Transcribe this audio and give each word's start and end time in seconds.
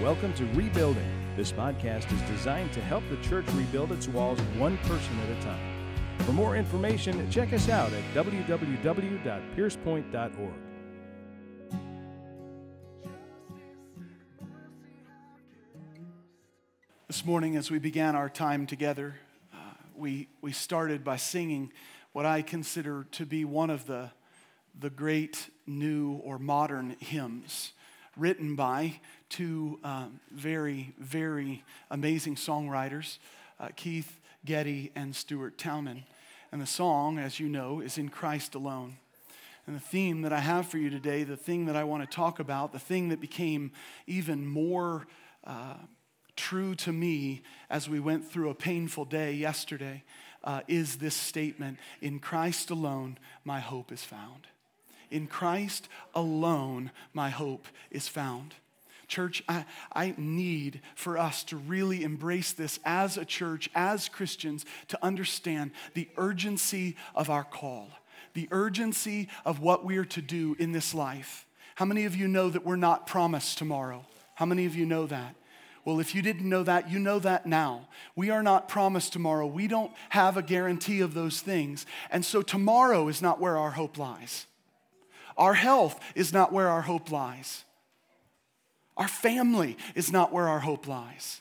Welcome 0.00 0.32
to 0.34 0.44
Rebuilding. 0.54 1.34
This 1.36 1.52
podcast 1.52 2.10
is 2.10 2.20
designed 2.22 2.72
to 2.72 2.80
help 2.80 3.04
the 3.10 3.18
church 3.18 3.44
rebuild 3.52 3.92
its 3.92 4.08
walls 4.08 4.40
one 4.56 4.78
person 4.78 5.20
at 5.20 5.28
a 5.36 5.42
time. 5.42 5.94
For 6.20 6.32
more 6.32 6.56
information, 6.56 7.30
check 7.30 7.52
us 7.52 7.68
out 7.68 7.92
at 7.92 8.02
www.piercepoint.org. 8.14 10.54
This 17.06 17.26
morning, 17.26 17.56
as 17.56 17.70
we 17.70 17.78
began 17.78 18.16
our 18.16 18.30
time 18.30 18.66
together, 18.66 19.16
uh, 19.52 19.56
we, 19.94 20.28
we 20.40 20.52
started 20.52 21.04
by 21.04 21.18
singing 21.18 21.74
what 22.12 22.24
I 22.24 22.40
consider 22.40 23.06
to 23.12 23.26
be 23.26 23.44
one 23.44 23.68
of 23.68 23.84
the, 23.84 24.12
the 24.78 24.88
great 24.88 25.50
new 25.66 26.22
or 26.24 26.38
modern 26.38 26.96
hymns 27.00 27.74
written 28.20 28.54
by 28.54 29.00
two 29.30 29.80
um, 29.82 30.20
very, 30.30 30.94
very 30.98 31.64
amazing 31.90 32.36
songwriters, 32.36 33.18
uh, 33.58 33.68
Keith 33.74 34.20
Getty 34.44 34.92
and 34.94 35.16
Stuart 35.16 35.56
Townend. 35.56 36.02
And 36.52 36.60
the 36.60 36.66
song, 36.66 37.18
as 37.18 37.40
you 37.40 37.48
know, 37.48 37.80
is 37.80 37.96
In 37.96 38.10
Christ 38.10 38.54
Alone. 38.54 38.98
And 39.66 39.74
the 39.74 39.80
theme 39.80 40.22
that 40.22 40.32
I 40.32 40.40
have 40.40 40.66
for 40.66 40.78
you 40.78 40.90
today, 40.90 41.22
the 41.22 41.36
thing 41.36 41.66
that 41.66 41.76
I 41.76 41.84
want 41.84 42.02
to 42.02 42.14
talk 42.14 42.40
about, 42.40 42.72
the 42.72 42.78
thing 42.78 43.08
that 43.08 43.20
became 43.20 43.72
even 44.06 44.46
more 44.46 45.06
uh, 45.44 45.74
true 46.36 46.74
to 46.76 46.92
me 46.92 47.42
as 47.70 47.88
we 47.88 48.00
went 48.00 48.30
through 48.30 48.50
a 48.50 48.54
painful 48.54 49.04
day 49.06 49.32
yesterday, 49.32 50.02
uh, 50.44 50.60
is 50.68 50.96
this 50.96 51.14
statement 51.14 51.78
In 52.00 52.18
Christ 52.18 52.70
alone, 52.70 53.18
my 53.44 53.60
hope 53.60 53.92
is 53.92 54.02
found. 54.02 54.46
In 55.10 55.26
Christ 55.26 55.88
alone, 56.14 56.90
my 57.12 57.30
hope 57.30 57.66
is 57.90 58.08
found. 58.08 58.54
Church, 59.08 59.42
I, 59.48 59.64
I 59.92 60.14
need 60.16 60.80
for 60.94 61.18
us 61.18 61.42
to 61.44 61.56
really 61.56 62.04
embrace 62.04 62.52
this 62.52 62.78
as 62.84 63.16
a 63.16 63.24
church, 63.24 63.68
as 63.74 64.08
Christians, 64.08 64.64
to 64.88 64.98
understand 65.04 65.72
the 65.94 66.08
urgency 66.16 66.96
of 67.14 67.28
our 67.28 67.42
call, 67.42 67.88
the 68.34 68.48
urgency 68.52 69.28
of 69.44 69.58
what 69.58 69.84
we 69.84 69.96
are 69.96 70.04
to 70.04 70.22
do 70.22 70.54
in 70.60 70.70
this 70.70 70.94
life. 70.94 71.44
How 71.74 71.84
many 71.86 72.04
of 72.04 72.14
you 72.14 72.28
know 72.28 72.50
that 72.50 72.64
we're 72.64 72.76
not 72.76 73.08
promised 73.08 73.58
tomorrow? 73.58 74.06
How 74.36 74.46
many 74.46 74.64
of 74.64 74.76
you 74.76 74.86
know 74.86 75.06
that? 75.06 75.34
Well, 75.84 75.98
if 75.98 76.14
you 76.14 76.22
didn't 76.22 76.48
know 76.48 76.62
that, 76.62 76.90
you 76.90 76.98
know 76.98 77.18
that 77.18 77.46
now. 77.46 77.88
We 78.14 78.30
are 78.30 78.42
not 78.42 78.68
promised 78.68 79.12
tomorrow. 79.12 79.46
We 79.46 79.66
don't 79.66 79.92
have 80.10 80.36
a 80.36 80.42
guarantee 80.42 81.00
of 81.00 81.14
those 81.14 81.40
things. 81.40 81.84
And 82.10 82.24
so 82.24 82.42
tomorrow 82.42 83.08
is 83.08 83.22
not 83.22 83.40
where 83.40 83.56
our 83.56 83.72
hope 83.72 83.98
lies. 83.98 84.46
Our 85.36 85.54
health 85.54 85.98
is 86.14 86.32
not 86.32 86.52
where 86.52 86.68
our 86.68 86.82
hope 86.82 87.10
lies. 87.10 87.64
Our 88.96 89.08
family 89.08 89.76
is 89.94 90.12
not 90.12 90.32
where 90.32 90.48
our 90.48 90.60
hope 90.60 90.86
lies. 90.86 91.40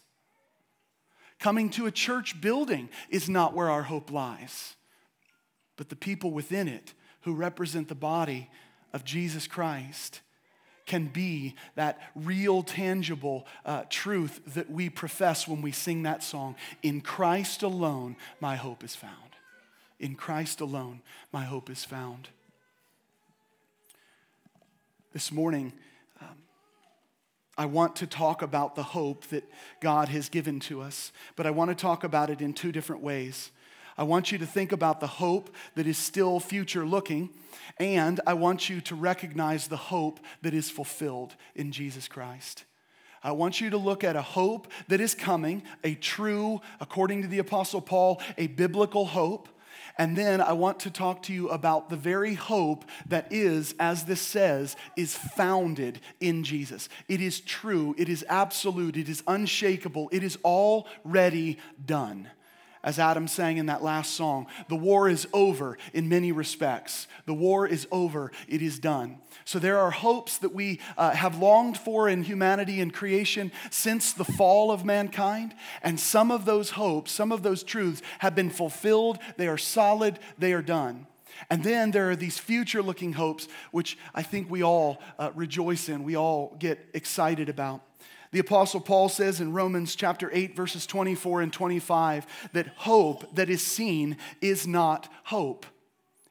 Coming 1.39 1.69
to 1.71 1.85
a 1.87 1.91
church 1.91 2.39
building 2.41 2.89
is 3.09 3.29
not 3.29 3.53
where 3.53 3.69
our 3.69 3.83
hope 3.83 4.11
lies. 4.11 4.75
But 5.77 5.89
the 5.89 5.95
people 5.95 6.31
within 6.31 6.67
it 6.67 6.93
who 7.21 7.33
represent 7.33 7.87
the 7.87 7.95
body 7.95 8.49
of 8.93 9.03
Jesus 9.03 9.47
Christ 9.47 10.21
can 10.85 11.05
be 11.05 11.55
that 11.75 11.99
real, 12.15 12.63
tangible 12.63 13.45
uh, 13.63 13.83
truth 13.89 14.41
that 14.55 14.69
we 14.69 14.89
profess 14.89 15.47
when 15.47 15.61
we 15.61 15.71
sing 15.71 16.03
that 16.03 16.23
song. 16.23 16.55
In 16.81 16.99
Christ 16.99 17.61
alone, 17.61 18.15
my 18.41 18.55
hope 18.55 18.83
is 18.83 18.95
found. 18.95 19.13
In 19.99 20.15
Christ 20.15 20.61
alone, 20.61 21.01
my 21.31 21.43
hope 21.43 21.69
is 21.69 21.85
found. 21.85 22.29
This 25.11 25.31
morning, 25.31 25.73
um, 26.21 26.38
I 27.57 27.65
want 27.65 27.95
to 27.95 28.05
talk 28.05 28.43
about 28.43 28.75
the 28.75 28.83
hope 28.83 29.25
that 29.29 29.43
God 29.79 30.07
has 30.09 30.29
given 30.29 30.59
to 30.61 30.83
us, 30.83 31.11
but 31.35 31.47
I 31.47 31.49
want 31.49 31.71
to 31.71 31.75
talk 31.75 32.03
about 32.03 32.29
it 32.29 32.41
in 32.41 32.53
two 32.53 32.71
different 32.71 33.01
ways. 33.01 33.50
I 33.97 34.03
want 34.03 34.31
you 34.31 34.38
to 34.38 34.45
think 34.45 34.72
about 34.72 35.00
the 35.00 35.07
hope 35.07 35.50
that 35.73 35.88
is 35.88 35.97
still 35.97 36.39
future 36.39 36.85
looking, 36.85 37.31
and 37.79 38.22
I 38.28 38.35
want 38.35 38.69
you 38.69 38.81
to 38.81 38.94
recognize 38.94 39.67
the 39.67 39.78
hope 39.78 40.19
that 40.44 40.53
is 40.53 40.69
fulfilled 40.69 41.35
in 41.55 41.72
Jesus 41.72 42.07
Christ. 42.07 42.66
I 43.23 43.31
want 43.31 43.59
you 43.59 43.72
to 43.72 43.78
look 43.78 44.03
at 44.03 44.16
a 44.16 44.22
hope 44.22 44.67
that 44.89 45.01
is 45.01 45.16
coming, 45.16 45.63
a 45.84 45.95
true, 45.95 46.61
according 46.79 47.23
to 47.23 47.28
the 47.28 47.39
Apostle 47.39 47.81
Paul, 47.81 48.22
a 48.38 48.45
biblical 48.45 49.05
hope 49.05 49.50
and 49.97 50.16
then 50.16 50.41
I 50.41 50.53
want 50.53 50.80
to 50.81 50.91
talk 50.91 51.24
to 51.24 51.34
you 51.34 51.50
about 51.50 51.90
the 51.90 51.97
very 51.97 52.35
hope 52.35 52.85
that 53.07 53.28
is, 53.31 53.75
as 53.80 54.06
this 54.06 54.22
says, 54.22 54.75
is 54.96 55.16
founded 55.16 56.00
in 56.19 56.44
Jesus. 56.44 56.90
It 57.07 57.22
is 57.22 57.40
true, 57.40 57.96
it 57.97 58.09
is 58.09 58.25
absolute, 58.29 58.97
it 58.97 59.09
is 59.09 59.24
unshakable, 59.28 60.09
it 60.12 60.24
is 60.24 60.38
already 60.44 61.58
done 61.85 62.29
as 62.84 62.97
Adam 62.97 63.28
sang 63.28 63.57
in 63.57 63.66
that 63.66 63.84
last 63.84 64.13
song, 64.13 64.47
the 64.69 64.75
war 64.75 65.09
is 65.09 65.28
over 65.34 65.78
in 65.94 66.07
many 66.07 66.31
respects. 66.31 67.07
The 67.25 67.34
war 67.34 67.67
is 67.67 67.88
over, 67.91 68.31
it 68.47 68.62
is 68.62 68.79
done. 68.79 69.17
So 69.44 69.59
there 69.59 69.79
are 69.79 69.91
hopes 69.91 70.38
that 70.38 70.53
we 70.53 70.79
uh, 70.97 71.12
have 71.12 71.40
longed 71.40 71.78
for 71.78 72.07
in 72.07 72.23
humanity 72.23 72.79
and 72.79 72.94
creation 72.94 73.51
since 73.69 74.13
the 74.13 74.23
fall 74.23 74.72
of 74.72 74.85
mankind. 74.85 75.56
And 75.81 76.00
some 76.00 76.31
of 76.31 76.45
those 76.45 76.72
hopes, 76.72 77.12
some 77.12 77.31
of 77.31 77.44
those 77.44 77.63
truths 77.63 78.01
have 78.19 78.35
been 78.35 78.50
fulfilled. 78.50 79.19
They 79.38 79.47
are 79.47 79.57
solid, 79.57 80.19
they 80.38 80.53
are 80.53 80.61
done. 80.61 81.07
And 81.50 81.63
then 81.63 81.91
there 81.91 82.09
are 82.09 82.16
these 82.16 82.38
future 82.38 82.81
looking 82.81 83.13
hopes, 83.13 83.47
which 83.72 83.97
I 84.13 84.23
think 84.23 84.50
we 84.50 84.63
all 84.63 85.01
uh, 85.17 85.31
rejoice 85.35 85.90
in, 85.90 86.03
we 86.03 86.16
all 86.16 86.56
get 86.59 86.79
excited 86.94 87.50
about. 87.50 87.81
The 88.31 88.40
Apostle 88.40 88.81
Paul 88.81 89.09
says 89.09 89.41
in 89.41 89.53
Romans 89.53 89.95
chapter 89.95 90.29
8, 90.31 90.56
verses 90.56 90.85
24 90.85 91.41
and 91.41 91.51
25, 91.51 92.50
that 92.53 92.67
hope 92.78 93.35
that 93.35 93.50
is 93.50 93.66
seen 93.66 94.17
is 94.41 94.67
not 94.67 95.09
hope. 95.25 95.66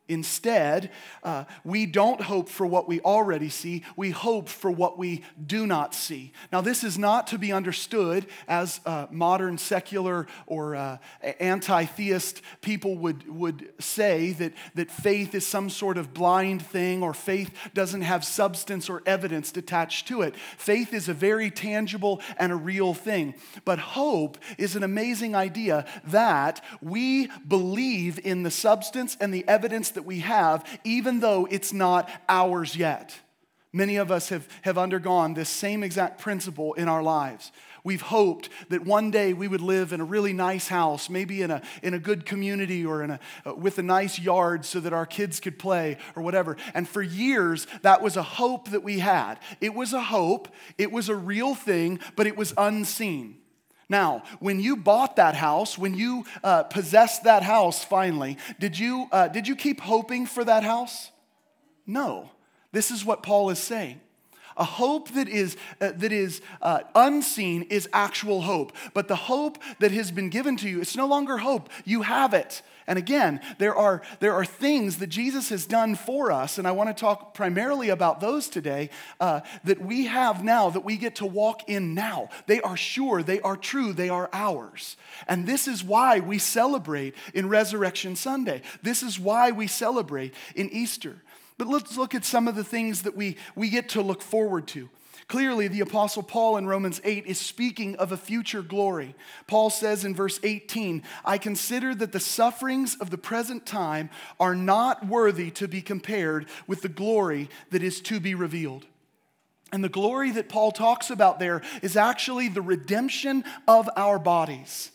Instead, 0.08 0.90
uh, 1.22 1.44
we 1.64 1.84
don't 1.84 2.22
hope 2.22 2.48
for 2.48 2.66
what 2.66 2.88
we 2.88 3.00
already 3.00 3.50
see, 3.50 3.84
we 3.94 4.10
hope 4.10 4.48
for 4.48 4.70
what 4.70 4.96
we 4.98 5.22
do 5.46 5.66
not 5.66 5.94
see. 5.94 6.32
Now, 6.50 6.62
this 6.62 6.82
is 6.82 6.98
not 6.98 7.26
to 7.28 7.38
be 7.38 7.52
understood 7.52 8.26
as 8.48 8.80
uh, 8.86 9.06
modern 9.10 9.58
secular 9.58 10.26
or 10.46 10.76
uh, 10.76 10.98
anti 11.38 11.84
theist 11.84 12.40
people 12.62 12.96
would, 12.96 13.28
would 13.28 13.72
say 13.78 14.32
that, 14.32 14.54
that 14.74 14.90
faith 14.90 15.34
is 15.34 15.46
some 15.46 15.68
sort 15.68 15.98
of 15.98 16.14
blind 16.14 16.62
thing 16.62 17.02
or 17.02 17.12
faith 17.12 17.54
doesn't 17.74 18.02
have 18.02 18.24
substance 18.24 18.88
or 18.88 19.02
evidence 19.04 19.52
attached 19.56 20.08
to 20.08 20.22
it. 20.22 20.34
Faith 20.56 20.94
is 20.94 21.08
a 21.08 21.14
very 21.14 21.50
tangible 21.50 22.22
and 22.38 22.52
a 22.52 22.56
real 22.56 22.94
thing. 22.94 23.34
But 23.64 23.78
hope 23.78 24.38
is 24.56 24.74
an 24.74 24.82
amazing 24.82 25.34
idea 25.34 25.86
that 26.04 26.64
we 26.80 27.28
believe 27.46 28.18
in 28.24 28.42
the 28.42 28.50
substance 28.50 29.16
and 29.20 29.34
the 29.34 29.46
evidence 29.46 29.90
that 29.98 30.04
we 30.04 30.20
have, 30.20 30.64
even 30.84 31.18
though 31.18 31.48
it's 31.50 31.72
not 31.72 32.08
ours 32.28 32.76
yet. 32.76 33.18
Many 33.72 33.96
of 33.96 34.12
us 34.12 34.28
have, 34.28 34.46
have 34.62 34.78
undergone 34.78 35.34
this 35.34 35.48
same 35.48 35.82
exact 35.82 36.20
principle 36.20 36.72
in 36.74 36.88
our 36.88 37.02
lives. 37.02 37.50
We've 37.82 38.00
hoped 38.00 38.48
that 38.68 38.84
one 38.84 39.10
day 39.10 39.32
we 39.32 39.48
would 39.48 39.60
live 39.60 39.92
in 39.92 40.00
a 40.00 40.04
really 40.04 40.32
nice 40.32 40.68
house, 40.68 41.10
maybe 41.10 41.42
in 41.42 41.50
a, 41.50 41.62
in 41.82 41.94
a 41.94 41.98
good 41.98 42.26
community 42.26 42.86
or 42.86 43.02
in 43.02 43.10
a, 43.10 43.20
uh, 43.44 43.54
with 43.56 43.78
a 43.78 43.82
nice 43.82 44.20
yard 44.20 44.64
so 44.64 44.78
that 44.78 44.92
our 44.92 45.04
kids 45.04 45.40
could 45.40 45.58
play 45.58 45.98
or 46.14 46.22
whatever. 46.22 46.56
And 46.74 46.88
for 46.88 47.02
years, 47.02 47.66
that 47.82 48.00
was 48.00 48.16
a 48.16 48.22
hope 48.22 48.70
that 48.70 48.84
we 48.84 49.00
had. 49.00 49.40
It 49.60 49.74
was 49.74 49.92
a 49.92 50.00
hope, 50.00 50.46
it 50.76 50.92
was 50.92 51.08
a 51.08 51.16
real 51.16 51.56
thing, 51.56 51.98
but 52.14 52.28
it 52.28 52.36
was 52.36 52.54
unseen. 52.56 53.37
Now, 53.88 54.22
when 54.38 54.60
you 54.60 54.76
bought 54.76 55.16
that 55.16 55.34
house, 55.34 55.78
when 55.78 55.94
you 55.94 56.24
uh, 56.44 56.64
possessed 56.64 57.24
that 57.24 57.42
house 57.42 57.82
finally, 57.84 58.36
did 58.60 58.78
you, 58.78 59.08
uh, 59.12 59.28
did 59.28 59.48
you 59.48 59.56
keep 59.56 59.80
hoping 59.80 60.26
for 60.26 60.44
that 60.44 60.62
house? 60.62 61.10
No. 61.86 62.30
This 62.72 62.90
is 62.90 63.04
what 63.04 63.22
Paul 63.22 63.48
is 63.50 63.58
saying. 63.58 64.00
A 64.58 64.64
hope 64.64 65.10
that 65.12 65.28
is, 65.28 65.56
uh, 65.80 65.92
that 65.96 66.12
is 66.12 66.42
uh, 66.60 66.80
unseen 66.94 67.62
is 67.70 67.88
actual 67.92 68.42
hope. 68.42 68.72
But 68.92 69.08
the 69.08 69.16
hope 69.16 69.58
that 69.78 69.92
has 69.92 70.10
been 70.10 70.28
given 70.28 70.56
to 70.58 70.68
you, 70.68 70.80
it's 70.80 70.96
no 70.96 71.06
longer 71.06 71.38
hope. 71.38 71.70
You 71.84 72.02
have 72.02 72.34
it. 72.34 72.60
And 72.88 72.98
again, 72.98 73.40
there 73.58 73.76
are, 73.76 74.00
there 74.18 74.32
are 74.32 74.46
things 74.46 74.96
that 74.96 75.08
Jesus 75.08 75.50
has 75.50 75.66
done 75.66 75.94
for 75.94 76.32
us, 76.32 76.56
and 76.56 76.66
I 76.66 76.72
want 76.72 76.88
to 76.88 76.98
talk 76.98 77.34
primarily 77.34 77.90
about 77.90 78.20
those 78.20 78.48
today 78.48 78.88
uh, 79.20 79.42
that 79.64 79.82
we 79.82 80.06
have 80.06 80.42
now, 80.42 80.70
that 80.70 80.86
we 80.86 80.96
get 80.96 81.16
to 81.16 81.26
walk 81.26 81.68
in 81.68 81.92
now. 81.92 82.30
They 82.46 82.62
are 82.62 82.78
sure, 82.78 83.22
they 83.22 83.40
are 83.42 83.58
true, 83.58 83.92
they 83.92 84.08
are 84.08 84.30
ours. 84.32 84.96
And 85.28 85.46
this 85.46 85.68
is 85.68 85.84
why 85.84 86.20
we 86.20 86.38
celebrate 86.38 87.14
in 87.34 87.50
Resurrection 87.50 88.16
Sunday. 88.16 88.62
This 88.82 89.02
is 89.02 89.20
why 89.20 89.50
we 89.50 89.66
celebrate 89.66 90.32
in 90.56 90.70
Easter. 90.70 91.16
But 91.58 91.68
let's 91.68 91.98
look 91.98 92.14
at 92.14 92.24
some 92.24 92.48
of 92.48 92.54
the 92.54 92.64
things 92.64 93.02
that 93.02 93.14
we, 93.14 93.36
we 93.54 93.68
get 93.68 93.90
to 93.90 94.00
look 94.00 94.22
forward 94.22 94.66
to. 94.68 94.88
Clearly, 95.28 95.68
the 95.68 95.80
Apostle 95.80 96.22
Paul 96.22 96.56
in 96.56 96.66
Romans 96.66 97.02
8 97.04 97.26
is 97.26 97.38
speaking 97.38 97.96
of 97.96 98.12
a 98.12 98.16
future 98.16 98.62
glory. 98.62 99.14
Paul 99.46 99.68
says 99.68 100.06
in 100.06 100.14
verse 100.14 100.40
18, 100.42 101.02
I 101.22 101.36
consider 101.36 101.94
that 101.96 102.12
the 102.12 102.20
sufferings 102.20 102.96
of 102.96 103.10
the 103.10 103.18
present 103.18 103.66
time 103.66 104.08
are 104.40 104.54
not 104.54 105.06
worthy 105.06 105.50
to 105.52 105.68
be 105.68 105.82
compared 105.82 106.46
with 106.66 106.80
the 106.80 106.88
glory 106.88 107.50
that 107.70 107.82
is 107.82 108.00
to 108.02 108.20
be 108.20 108.34
revealed. 108.34 108.86
And 109.70 109.84
the 109.84 109.90
glory 109.90 110.30
that 110.30 110.48
Paul 110.48 110.72
talks 110.72 111.10
about 111.10 111.38
there 111.38 111.60
is 111.82 111.94
actually 111.94 112.48
the 112.48 112.62
redemption 112.62 113.44
of 113.66 113.86
our 113.96 114.18
bodies. 114.18 114.92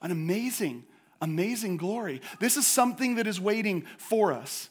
An 0.00 0.10
amazing, 0.10 0.82
amazing 1.20 1.76
glory. 1.76 2.20
This 2.40 2.56
is 2.56 2.66
something 2.66 3.14
that 3.14 3.28
is 3.28 3.40
waiting 3.40 3.84
for 3.96 4.32
us. 4.32 4.70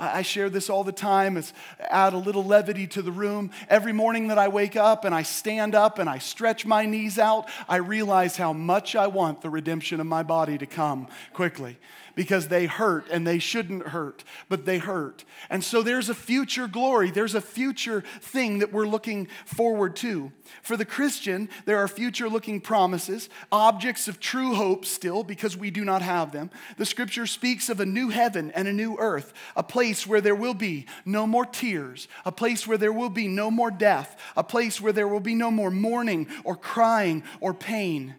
I 0.00 0.22
share 0.22 0.48
this 0.48 0.70
all 0.70 0.82
the 0.82 0.92
time. 0.92 1.36
It's 1.36 1.52
add 1.78 2.14
a 2.14 2.18
little 2.18 2.44
levity 2.44 2.86
to 2.88 3.02
the 3.02 3.12
room. 3.12 3.50
Every 3.68 3.92
morning 3.92 4.28
that 4.28 4.38
I 4.38 4.48
wake 4.48 4.74
up 4.74 5.04
and 5.04 5.14
I 5.14 5.22
stand 5.22 5.74
up 5.74 5.98
and 5.98 6.08
I 6.08 6.18
stretch 6.18 6.64
my 6.64 6.86
knees 6.86 7.18
out, 7.18 7.48
I 7.68 7.76
realize 7.76 8.36
how 8.36 8.54
much 8.54 8.96
I 8.96 9.08
want 9.08 9.42
the 9.42 9.50
redemption 9.50 10.00
of 10.00 10.06
my 10.06 10.22
body 10.22 10.56
to 10.58 10.66
come 10.66 11.06
quickly 11.34 11.76
because 12.14 12.48
they 12.48 12.66
hurt 12.66 13.06
and 13.10 13.26
they 13.26 13.38
shouldn't 13.38 13.88
hurt, 13.88 14.24
but 14.48 14.64
they 14.64 14.78
hurt. 14.78 15.24
And 15.48 15.62
so 15.62 15.82
there's 15.82 16.08
a 16.08 16.14
future 16.14 16.66
glory, 16.66 17.10
there's 17.10 17.34
a 17.34 17.40
future 17.40 18.02
thing 18.20 18.58
that 18.60 18.72
we're 18.72 18.86
looking 18.86 19.28
forward 19.44 19.96
to. 19.96 20.32
For 20.62 20.76
the 20.76 20.84
Christian, 20.84 21.48
there 21.64 21.78
are 21.78 21.88
future 21.88 22.28
looking 22.28 22.60
promises, 22.60 23.28
objects 23.52 24.08
of 24.08 24.20
true 24.20 24.54
hope 24.54 24.84
still, 24.84 25.22
because 25.22 25.56
we 25.56 25.70
do 25.70 25.84
not 25.84 26.02
have 26.02 26.32
them. 26.32 26.50
The 26.76 26.86
scripture 26.86 27.26
speaks 27.26 27.68
of 27.68 27.80
a 27.80 27.86
new 27.86 28.08
heaven 28.08 28.50
and 28.52 28.68
a 28.68 28.72
new 28.72 28.96
earth, 28.98 29.32
a 29.56 29.62
place 29.62 30.06
where 30.06 30.20
there 30.20 30.34
will 30.34 30.54
be 30.54 30.86
no 31.04 31.26
more 31.26 31.46
tears, 31.46 32.08
a 32.24 32.32
place 32.32 32.66
where 32.66 32.78
there 32.78 32.92
will 32.92 33.10
be 33.10 33.28
no 33.28 33.50
more 33.50 33.70
death, 33.70 34.20
a 34.36 34.44
place 34.44 34.80
where 34.80 34.92
there 34.92 35.08
will 35.08 35.20
be 35.20 35.34
no 35.34 35.50
more 35.50 35.70
mourning 35.70 36.26
or 36.44 36.56
crying 36.56 37.22
or 37.40 37.54
pain. 37.54 38.14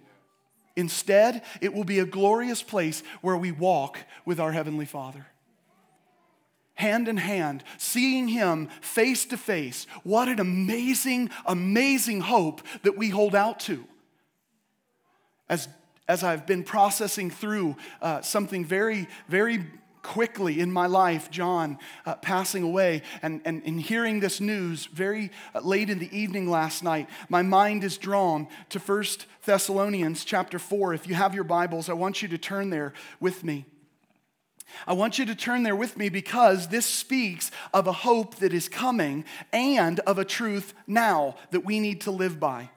Instead, 0.81 1.43
it 1.61 1.73
will 1.73 1.85
be 1.85 1.99
a 1.99 2.05
glorious 2.05 2.61
place 2.63 3.03
where 3.21 3.37
we 3.37 3.51
walk 3.51 3.99
with 4.25 4.39
our 4.39 4.51
Heavenly 4.51 4.85
Father. 4.85 5.27
Hand 6.73 7.07
in 7.07 7.17
hand, 7.17 7.63
seeing 7.77 8.27
Him 8.27 8.67
face 8.81 9.25
to 9.27 9.37
face. 9.37 9.85
What 10.03 10.27
an 10.27 10.39
amazing, 10.39 11.29
amazing 11.45 12.21
hope 12.21 12.61
that 12.81 12.97
we 12.97 13.09
hold 13.09 13.35
out 13.35 13.59
to. 13.61 13.85
As, 15.47 15.69
as 16.07 16.23
I've 16.23 16.47
been 16.47 16.63
processing 16.63 17.29
through 17.29 17.75
uh, 18.01 18.21
something 18.21 18.65
very, 18.65 19.07
very 19.29 19.63
quickly 20.01 20.59
in 20.59 20.71
my 20.71 20.87
life, 20.87 21.29
John 21.29 21.77
uh, 22.05 22.15
passing 22.15 22.63
away, 22.63 23.01
and, 23.21 23.41
and, 23.45 23.61
and 23.65 23.79
hearing 23.79 24.19
this 24.19 24.41
news 24.41 24.85
very 24.87 25.31
uh, 25.53 25.59
late 25.61 25.89
in 25.89 25.99
the 25.99 26.15
evening 26.17 26.49
last 26.49 26.83
night, 26.83 27.09
my 27.29 27.41
mind 27.41 27.83
is 27.83 27.97
drawn 27.97 28.47
to 28.69 28.79
First 28.79 29.25
Thessalonians 29.45 30.25
chapter 30.25 30.59
4. 30.59 30.93
If 30.93 31.07
you 31.07 31.15
have 31.15 31.35
your 31.35 31.43
Bibles, 31.43 31.89
I 31.89 31.93
want 31.93 32.21
you 32.21 32.27
to 32.29 32.37
turn 32.37 32.69
there 32.69 32.93
with 33.19 33.43
me. 33.43 33.65
I 34.87 34.93
want 34.93 35.19
you 35.19 35.25
to 35.25 35.35
turn 35.35 35.63
there 35.63 35.75
with 35.75 35.97
me 35.97 36.09
because 36.09 36.67
this 36.67 36.85
speaks 36.85 37.51
of 37.73 37.87
a 37.87 37.91
hope 37.91 38.35
that 38.35 38.53
is 38.53 38.69
coming 38.69 39.25
and 39.51 39.99
of 40.01 40.17
a 40.17 40.25
truth 40.25 40.73
now 40.87 41.35
that 41.51 41.65
we 41.65 41.79
need 41.79 42.01
to 42.01 42.11
live 42.11 42.39
by. 42.39 42.69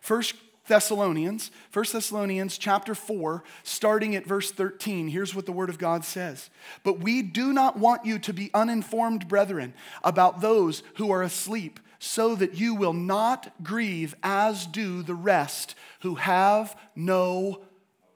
First 0.00 0.34
Thessalonians, 0.68 1.50
1 1.72 1.84
Thessalonians 1.92 2.58
chapter 2.58 2.94
4, 2.94 3.42
starting 3.62 4.16
at 4.16 4.26
verse 4.26 4.50
13. 4.50 5.08
Here's 5.08 5.34
what 5.34 5.46
the 5.46 5.52
word 5.52 5.70
of 5.70 5.78
God 5.78 6.04
says. 6.04 6.50
But 6.82 7.00
we 7.00 7.22
do 7.22 7.52
not 7.52 7.78
want 7.78 8.04
you 8.04 8.18
to 8.20 8.32
be 8.32 8.50
uninformed, 8.52 9.28
brethren, 9.28 9.74
about 10.02 10.40
those 10.40 10.82
who 10.96 11.10
are 11.10 11.22
asleep, 11.22 11.80
so 11.98 12.34
that 12.34 12.54
you 12.54 12.74
will 12.74 12.92
not 12.92 13.52
grieve 13.62 14.14
as 14.22 14.66
do 14.66 15.02
the 15.02 15.14
rest 15.14 15.74
who 16.00 16.16
have 16.16 16.76
no 16.94 17.62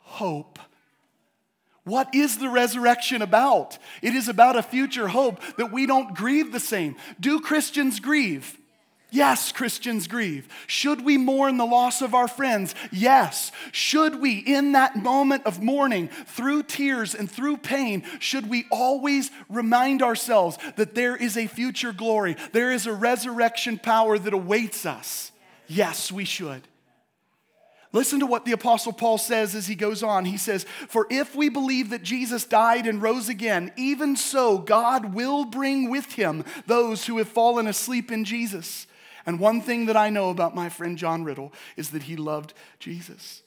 hope. 0.00 0.58
What 1.85 2.14
is 2.14 2.38
the 2.38 2.50
resurrection 2.50 3.23
about? 3.23 3.79
It 4.02 4.14
is 4.14 4.29
about 4.29 4.56
a 4.56 4.62
future 4.62 5.08
hope 5.08 5.41
that 5.56 5.73
we 5.73 5.87
don't 5.87 6.14
grieve 6.14 6.52
the 6.52 6.61
same. 6.61 6.97
Do 7.19 7.41
Christians 7.41 8.00
grieve? 8.00 8.60
Yes, 9.11 9.51
Christians 9.51 10.07
grieve. 10.07 10.47
Should 10.67 11.05
we 11.05 11.19
mourn 11.19 11.57
the 11.57 11.67
loss 11.67 12.01
of 12.01 12.15
our 12.15 12.29
friends? 12.29 12.75
Yes. 12.93 13.51
Should 13.73 14.21
we, 14.21 14.39
in 14.39 14.73
that 14.73 14.97
moment 14.97 15.47
of 15.47 15.62
mourning, 15.62 16.09
through 16.09 16.65
tears 16.65 17.15
and 17.15 17.31
through 17.31 17.57
pain, 17.59 18.05
should 18.21 18.49
we 18.49 18.67
always 18.71 19.31
remind 19.49 20.03
ourselves 20.03 20.59
that 20.77 20.95
there 20.95 21.17
is 21.17 21.37
a 21.37 21.49
future 21.49 21.93
glory? 21.93 22.37
There 22.53 22.71
is 22.71 22.87
a 22.87 22.93
resurrection 22.93 23.79
power 23.79 24.19
that 24.19 24.33
awaits 24.33 24.87
us? 24.87 25.33
Yes, 25.67 26.12
we 26.12 26.25
should. 26.25 26.62
Listen 27.93 28.21
to 28.21 28.27
what 28.27 28.45
the 28.45 28.53
Apostle 28.53 28.93
Paul 28.93 29.19
says 29.19 29.57
as 29.57 29.67
he 29.67 29.75
goes 29.75 30.05
on. 30.05 30.25
He 30.25 30.37
says, 30.37 30.65
For 30.89 31.09
if 31.11 31.35
we 31.35 31.49
believe 31.49 31.91
that 31.91 32.05
Jesus 32.05 32.45
died 32.45 32.87
and 32.87 33.03
rose 33.03 33.29
again, 33.29 33.73
even 33.77 34.15
so 34.15 34.59
God 34.59 35.12
will 35.12 35.45
bring 35.45 35.91
with 35.91 36.12
him 36.12 36.45
those 36.67 37.07
who 37.07 37.19
have 37.19 37.29
fallen 37.29 37.67
asleep 37.67 38.12
in 38.12 38.25
Jesus. 38.25 38.87
And 39.31 39.38
one 39.38 39.61
thing 39.61 39.87
that 39.87 39.97
I 39.97 40.11
know 40.11 40.31
about 40.31 40.56
my 40.56 40.69
friend 40.69 40.99
John 40.99 41.23
Riddle 41.23 41.53
is 41.77 41.91
that 41.91 42.03
he 42.03 42.17
loved 42.17 42.53
Jesus. 42.81 43.44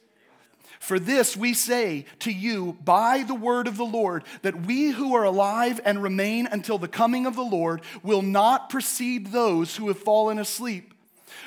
For 0.80 0.98
this 0.98 1.36
we 1.36 1.54
say 1.54 2.06
to 2.20 2.32
you 2.32 2.78
by 2.86 3.24
the 3.24 3.36
word 3.36 3.68
of 3.68 3.76
the 3.76 3.84
Lord 3.84 4.24
that 4.44 4.66
we 4.66 4.92
who 4.92 5.14
are 5.14 5.26
alive 5.26 5.82
and 5.84 6.02
remain 6.02 6.48
until 6.50 6.78
the 6.78 6.88
coming 6.88 7.26
of 7.26 7.36
the 7.36 7.42
Lord 7.42 7.82
will 8.02 8.22
not 8.22 8.70
precede 8.70 9.34
those 9.34 9.76
who 9.76 9.90
have 9.90 10.00
fallen 10.00 10.40
asleep. 10.40 10.94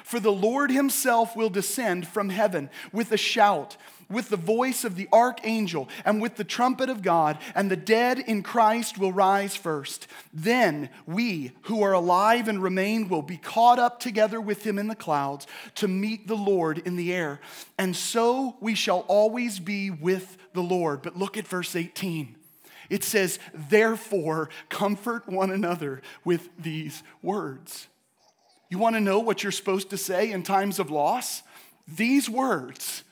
For 0.05 0.21
the 0.21 0.31
Lord 0.31 0.71
himself 0.71 1.35
will 1.35 1.49
descend 1.49 2.07
from 2.07 2.29
heaven 2.29 2.69
with 2.93 3.13
a 3.13 3.17
shout 3.17 3.79
with 4.09 4.29
the 4.29 4.37
voice 4.37 4.85
of 4.85 4.97
the 4.97 5.09
archangel 5.13 5.89
and 6.05 6.21
with 6.21 6.37
the 6.37 6.45
trumpet 6.45 6.89
of 6.89 7.03
God, 7.03 7.39
and 7.55 7.71
the 7.71 7.77
dead 7.77 8.19
in 8.19 8.43
Christ 8.43 8.99
will 8.99 9.13
rise 9.13 9.57
first. 9.57 10.07
Then 10.33 10.91
we 11.07 11.53
who 11.63 11.83
are 11.83 11.93
alive 11.93 12.49
and 12.49 12.63
remain 12.63 13.09
will 13.09 13.23
be 13.23 13.37
caught 13.37 13.79
up 13.79 14.01
together 14.01 14.41
with 14.41 14.67
him 14.67 14.79
in 14.79 14.89
the 14.89 14.95
clouds 14.95 15.47
to 15.77 15.89
meet 15.89 16.27
the 16.29 16.37
Lord 16.37 16.79
in 16.79 16.97
the 16.97 17.13
air. 17.13 17.41
And 17.79 17.97
so 17.97 18.57
we 18.61 18.75
shall 18.75 19.01
always 19.09 19.59
be 19.59 19.91
with 19.91 20.37
the 20.53 20.63
Lord. 20.63 21.03
But 21.03 21.17
look 21.17 21.37
at 21.37 21.49
verse 21.49 21.75
18. 21.75 22.37
It 22.89 23.03
says, 23.03 23.39
Therefore, 23.53 24.49
comfort 24.69 25.29
one 25.29 25.51
another 25.51 26.03
with 26.25 26.49
these 26.59 27.03
words. 27.23 27.89
You 28.69 28.79
want 28.79 28.97
to 28.97 29.01
know 29.01 29.21
what 29.21 29.43
you're 29.43 29.53
supposed 29.53 29.91
to 29.91 29.97
say 29.97 30.33
in 30.33 30.43
times 30.43 30.79
of 30.79 30.91
loss? 30.91 31.43
These 31.89 32.29
words 32.29 33.05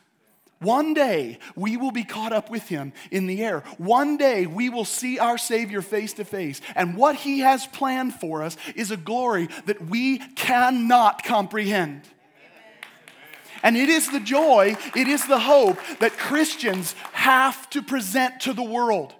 one 0.64 0.94
day 0.94 1.38
we 1.55 1.76
will 1.76 1.93
be 1.93 2.05
caught 2.05 2.32
up 2.32 2.50
with 2.50 2.69
him 2.69 2.93
in 3.11 3.26
the 3.26 3.44
air. 3.44 3.61
One 3.78 4.16
day 4.16 4.46
we 4.46 4.70
will 4.70 4.84
see 4.84 5.19
our 5.19 5.38
Savior 5.38 5.82
face 5.82 6.14
to 6.14 6.25
face. 6.25 6.61
And 6.75 6.96
what 6.96 7.16
he 7.16 7.40
has 7.40 7.66
planned 7.66 8.14
for 8.14 8.43
us 8.43 8.56
is 8.75 8.90
a 8.90 8.96
glory 8.96 9.49
that 9.66 9.88
we 9.88 10.19
cannot 10.19 11.22
comprehend. 11.22 12.02
And 13.62 13.77
it 13.77 13.89
is 13.89 14.10
the 14.10 14.20
joy, 14.20 14.77
it 14.94 15.08
is 15.08 15.27
the 15.27 15.39
hope 15.39 15.79
that 16.00 16.19
Christians 16.19 16.94
have 17.12 17.70
to 17.70 17.82
present 17.82 18.41
to 18.41 18.53
the 18.53 18.62
world. 18.62 19.15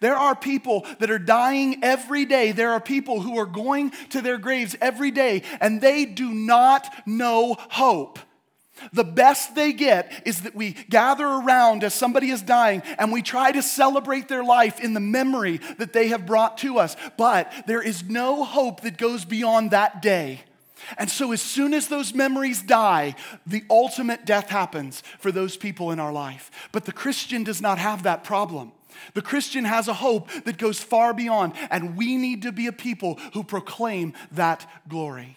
There 0.00 0.16
are 0.16 0.34
people 0.34 0.84
that 0.98 1.12
are 1.12 1.18
dying 1.18 1.84
every 1.84 2.24
day. 2.24 2.50
There 2.50 2.72
are 2.72 2.80
people 2.80 3.20
who 3.20 3.38
are 3.38 3.46
going 3.46 3.92
to 4.10 4.20
their 4.20 4.38
graves 4.38 4.74
every 4.80 5.12
day, 5.12 5.42
and 5.60 5.80
they 5.80 6.04
do 6.04 6.34
not 6.34 6.92
know 7.06 7.56
hope. 7.70 8.18
The 8.92 9.04
best 9.04 9.54
they 9.54 9.72
get 9.72 10.22
is 10.26 10.42
that 10.42 10.54
we 10.54 10.72
gather 10.88 11.26
around 11.26 11.84
as 11.84 11.94
somebody 11.94 12.30
is 12.30 12.42
dying 12.42 12.82
and 12.98 13.12
we 13.12 13.22
try 13.22 13.52
to 13.52 13.62
celebrate 13.62 14.28
their 14.28 14.44
life 14.44 14.80
in 14.80 14.94
the 14.94 15.00
memory 15.00 15.58
that 15.78 15.92
they 15.92 16.08
have 16.08 16.26
brought 16.26 16.58
to 16.58 16.78
us. 16.78 16.96
But 17.16 17.52
there 17.66 17.82
is 17.82 18.04
no 18.04 18.44
hope 18.44 18.82
that 18.82 18.96
goes 18.96 19.24
beyond 19.24 19.70
that 19.70 20.02
day. 20.02 20.42
And 20.98 21.08
so, 21.08 21.32
as 21.32 21.40
soon 21.40 21.74
as 21.74 21.88
those 21.88 22.12
memories 22.12 22.62
die, 22.62 23.14
the 23.46 23.64
ultimate 23.70 24.24
death 24.24 24.48
happens 24.48 25.02
for 25.20 25.30
those 25.30 25.56
people 25.56 25.92
in 25.92 26.00
our 26.00 26.12
life. 26.12 26.50
But 26.72 26.84
the 26.84 26.92
Christian 26.92 27.44
does 27.44 27.60
not 27.60 27.78
have 27.78 28.02
that 28.02 28.24
problem. 28.24 28.72
The 29.14 29.22
Christian 29.22 29.64
has 29.64 29.88
a 29.88 29.94
hope 29.94 30.28
that 30.44 30.58
goes 30.58 30.80
far 30.80 31.14
beyond, 31.14 31.54
and 31.70 31.96
we 31.96 32.16
need 32.16 32.42
to 32.42 32.52
be 32.52 32.66
a 32.66 32.72
people 32.72 33.18
who 33.34 33.44
proclaim 33.44 34.14
that 34.32 34.68
glory. 34.88 35.36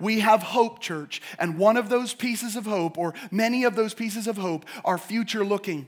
We 0.00 0.20
have 0.20 0.42
hope, 0.42 0.80
church. 0.80 1.22
And 1.38 1.58
one 1.58 1.76
of 1.76 1.88
those 1.88 2.14
pieces 2.14 2.56
of 2.56 2.66
hope, 2.66 2.98
or 2.98 3.14
many 3.30 3.64
of 3.64 3.76
those 3.76 3.94
pieces 3.94 4.26
of 4.26 4.38
hope, 4.38 4.64
are 4.84 4.98
future 4.98 5.44
looking. 5.44 5.86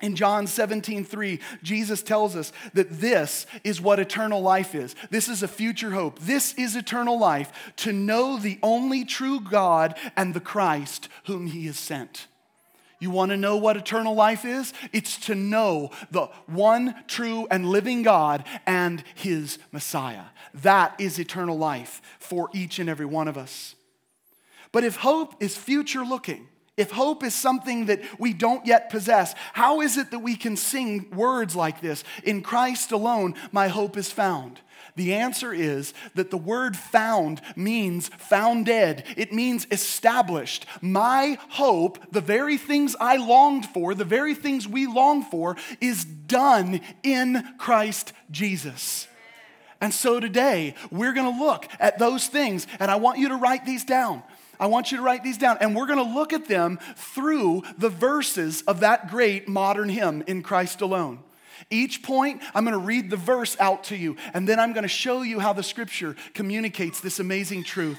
In 0.00 0.16
John 0.16 0.46
17, 0.46 1.04
3, 1.04 1.40
Jesus 1.62 2.02
tells 2.02 2.34
us 2.34 2.52
that 2.72 3.00
this 3.00 3.46
is 3.64 3.80
what 3.80 4.00
eternal 4.00 4.40
life 4.40 4.74
is. 4.74 4.94
This 5.10 5.28
is 5.28 5.42
a 5.42 5.48
future 5.48 5.90
hope. 5.90 6.18
This 6.20 6.54
is 6.54 6.74
eternal 6.74 7.18
life 7.18 7.72
to 7.76 7.92
know 7.92 8.38
the 8.38 8.58
only 8.62 9.04
true 9.04 9.40
God 9.40 9.96
and 10.16 10.32
the 10.32 10.40
Christ 10.40 11.08
whom 11.24 11.48
he 11.48 11.66
has 11.66 11.78
sent. 11.78 12.28
You 13.00 13.10
want 13.10 13.30
to 13.30 13.36
know 13.36 13.56
what 13.56 13.76
eternal 13.76 14.14
life 14.14 14.44
is? 14.44 14.72
It's 14.92 15.18
to 15.26 15.34
know 15.34 15.90
the 16.10 16.26
one 16.46 16.94
true 17.08 17.48
and 17.50 17.70
living 17.70 18.02
God 18.02 18.44
and 18.66 19.02
his 19.14 19.58
Messiah. 19.72 20.26
That 20.54 21.00
is 21.00 21.18
eternal 21.18 21.56
life 21.58 22.02
for 22.18 22.50
each 22.52 22.78
and 22.78 22.88
every 22.88 23.06
one 23.06 23.26
of 23.26 23.38
us. 23.38 23.74
But 24.70 24.84
if 24.84 24.96
hope 24.96 25.42
is 25.42 25.56
future 25.56 26.04
looking, 26.04 26.46
If 26.80 26.92
hope 26.92 27.22
is 27.24 27.34
something 27.34 27.86
that 27.86 28.00
we 28.18 28.32
don't 28.32 28.64
yet 28.64 28.88
possess, 28.88 29.34
how 29.52 29.82
is 29.82 29.98
it 29.98 30.10
that 30.12 30.20
we 30.20 30.34
can 30.34 30.56
sing 30.56 31.10
words 31.14 31.54
like 31.54 31.82
this? 31.82 32.04
In 32.24 32.40
Christ 32.40 32.90
alone, 32.90 33.34
my 33.52 33.68
hope 33.68 33.98
is 33.98 34.10
found. 34.10 34.60
The 35.00 35.14
answer 35.14 35.54
is 35.54 35.94
that 36.14 36.30
the 36.30 36.36
word 36.36 36.76
found 36.76 37.40
means 37.56 38.10
founded. 38.18 39.02
It 39.16 39.32
means 39.32 39.66
established. 39.70 40.66
My 40.82 41.38
hope, 41.48 42.12
the 42.12 42.20
very 42.20 42.58
things 42.58 42.94
I 43.00 43.16
longed 43.16 43.64
for, 43.64 43.94
the 43.94 44.04
very 44.04 44.34
things 44.34 44.68
we 44.68 44.86
long 44.86 45.22
for, 45.22 45.56
is 45.80 46.04
done 46.04 46.82
in 47.02 47.54
Christ 47.56 48.12
Jesus. 48.30 49.08
And 49.80 49.94
so 49.94 50.20
today, 50.20 50.74
we're 50.90 51.14
gonna 51.14 51.40
look 51.40 51.66
at 51.80 51.98
those 51.98 52.26
things, 52.26 52.66
and 52.78 52.90
I 52.90 52.96
want 52.96 53.18
you 53.18 53.30
to 53.30 53.36
write 53.36 53.64
these 53.64 53.84
down. 53.84 54.22
I 54.60 54.66
want 54.66 54.92
you 54.92 54.98
to 54.98 55.02
write 55.02 55.24
these 55.24 55.38
down, 55.38 55.56
and 55.62 55.74
we're 55.74 55.86
to 55.86 56.12
look 56.14 56.34
at 56.34 56.46
them 56.46 56.78
through 56.94 57.62
the 57.78 57.88
verses 57.88 58.60
of 58.66 58.80
that 58.80 59.08
great 59.08 59.48
modern 59.48 59.88
hymn, 59.88 60.22
In 60.26 60.42
Christ 60.42 60.82
Alone. 60.82 61.20
Each 61.68 62.02
point, 62.02 62.42
I'm 62.54 62.64
going 62.64 62.78
to 62.78 62.84
read 62.84 63.10
the 63.10 63.16
verse 63.16 63.56
out 63.60 63.84
to 63.84 63.96
you, 63.96 64.16
and 64.32 64.48
then 64.48 64.58
I'm 64.58 64.72
going 64.72 64.82
to 64.82 64.88
show 64.88 65.22
you 65.22 65.40
how 65.40 65.52
the 65.52 65.62
scripture 65.62 66.16
communicates 66.34 67.00
this 67.00 67.20
amazing 67.20 67.64
truth. 67.64 67.98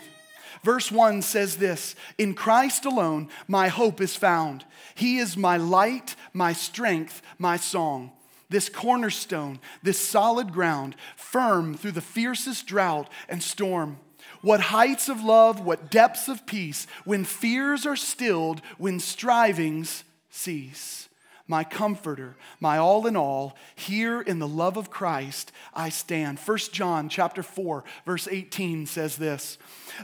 Verse 0.63 0.91
1 0.91 1.21
says 1.21 1.57
this 1.57 1.95
In 2.17 2.33
Christ 2.33 2.85
alone, 2.85 3.29
my 3.47 3.67
hope 3.67 4.01
is 4.01 4.15
found. 4.15 4.65
He 4.95 5.17
is 5.17 5.37
my 5.37 5.57
light, 5.57 6.15
my 6.33 6.53
strength, 6.53 7.21
my 7.37 7.57
song. 7.57 8.11
This 8.49 8.67
cornerstone, 8.67 9.59
this 9.81 9.97
solid 9.97 10.51
ground, 10.51 10.95
firm 11.15 11.75
through 11.75 11.93
the 11.93 12.01
fiercest 12.01 12.67
drought 12.67 13.09
and 13.29 13.41
storm. 13.41 13.97
What 14.41 14.59
heights 14.59 15.07
of 15.07 15.23
love, 15.23 15.61
what 15.61 15.89
depths 15.89 16.27
of 16.27 16.45
peace, 16.45 16.85
when 17.05 17.23
fears 17.23 17.85
are 17.85 17.95
stilled, 17.95 18.61
when 18.77 18.99
strivings 18.99 20.03
cease. 20.29 21.07
My 21.51 21.65
comforter, 21.65 22.37
my 22.61 22.77
all 22.77 23.05
in 23.05 23.17
all, 23.17 23.57
here 23.75 24.21
in 24.21 24.39
the 24.39 24.47
love 24.47 24.77
of 24.77 24.89
Christ 24.89 25.51
I 25.73 25.89
stand. 25.89 26.39
1 26.39 26.57
John 26.71 27.09
chapter 27.09 27.43
4 27.43 27.83
verse 28.05 28.25
18 28.31 28.85
says 28.85 29.17
this. 29.17 29.57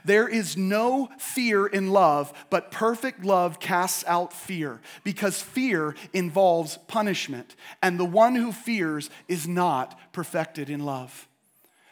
There 0.04 0.27
is 0.27 0.58
no 0.58 1.08
fear 1.18 1.66
in 1.66 1.92
love, 1.92 2.34
but 2.50 2.70
perfect 2.70 3.24
love 3.24 3.62
casts 3.62 4.04
out 4.08 4.34
fear, 4.34 4.82
because 5.06 5.42
fear 5.42 5.96
involves 6.12 6.80
punishment, 6.89 7.56
and 7.82 7.98
the 7.98 8.04
one 8.04 8.36
who 8.36 8.51
fears 8.51 9.10
is 9.30 9.48
not 9.48 9.98
perfected 10.12 10.70
in 10.70 10.84
love. 10.84 11.30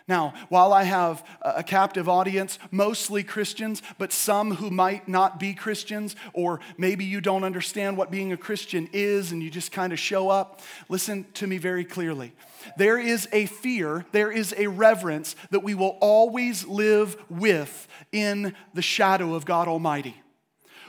Now, 0.08 0.36
while 0.50 0.72
I 0.72 0.84
have 0.84 1.26
a 1.42 1.64
captive 1.64 2.08
audience, 2.08 2.60
mostly 2.70 3.24
Christians, 3.24 3.82
but 3.98 4.14
some 4.14 4.54
who 4.56 4.70
might 4.70 5.08
not 5.08 5.40
be 5.40 5.56
Christians, 5.56 6.16
or 6.32 6.60
maybe 6.78 7.04
you 7.04 7.22
don't 7.22 7.44
understand 7.44 7.98
what 7.98 8.12
being 8.12 8.32
a 8.32 8.38
Christian 8.38 8.88
is 8.94 9.32
and 9.32 9.42
you 9.42 9.50
just 9.50 9.72
kind 9.72 9.92
of 9.92 9.98
show 9.98 10.30
up, 10.30 10.62
listen 10.90 11.26
to 11.34 11.48
me 11.48 11.58
very 11.58 11.84
clearly. 11.84 12.34
There 12.78 13.00
is 13.00 13.28
a 13.32 13.48
fear, 13.48 14.06
there 14.12 14.32
is 14.32 14.54
a 14.56 14.68
reverence 14.68 15.36
that 15.50 15.64
we 15.64 15.74
will 15.74 15.98
always 16.02 16.68
live 16.68 17.18
with 17.28 17.88
in 18.12 18.54
the 18.76 18.84
shadow 18.84 19.34
of 19.34 19.44
God 19.44 19.68
Almighty. 19.68 20.22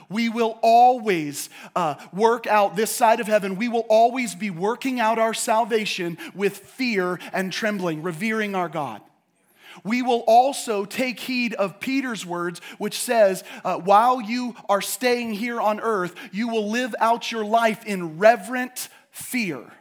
We 0.09 0.29
will 0.29 0.59
always 0.61 1.49
uh, 1.75 1.95
work 2.13 2.45
out 2.45 2.75
this 2.75 2.95
side 2.95 3.19
of 3.19 3.25
heaven. 3.27 3.55
We 3.55 3.67
will 3.67 3.85
always 3.89 4.35
be 4.35 4.51
working 4.51 4.99
out 4.99 5.17
our 5.17 5.33
salvation 5.33 6.17
with 6.35 6.55
fear 6.55 7.19
and 7.33 7.51
trembling, 7.51 8.03
revering 8.03 8.53
our 8.53 8.69
God 8.69 9.01
we 9.83 10.01
will 10.01 10.23
also 10.27 10.85
take 10.85 11.19
heed 11.19 11.53
of 11.53 11.79
Peter's 11.79 12.25
words, 12.25 12.59
which 12.77 12.99
says, 12.99 13.43
uh, 13.63 13.77
While 13.77 14.21
you 14.21 14.55
are 14.69 14.81
staying 14.81 15.33
here 15.33 15.59
on 15.59 15.79
earth, 15.79 16.15
you 16.31 16.47
will 16.47 16.69
live 16.69 16.95
out 16.99 17.31
your 17.31 17.45
life 17.45 17.85
in 17.85 18.17
reverent 18.17 18.89
fear. 19.11 19.71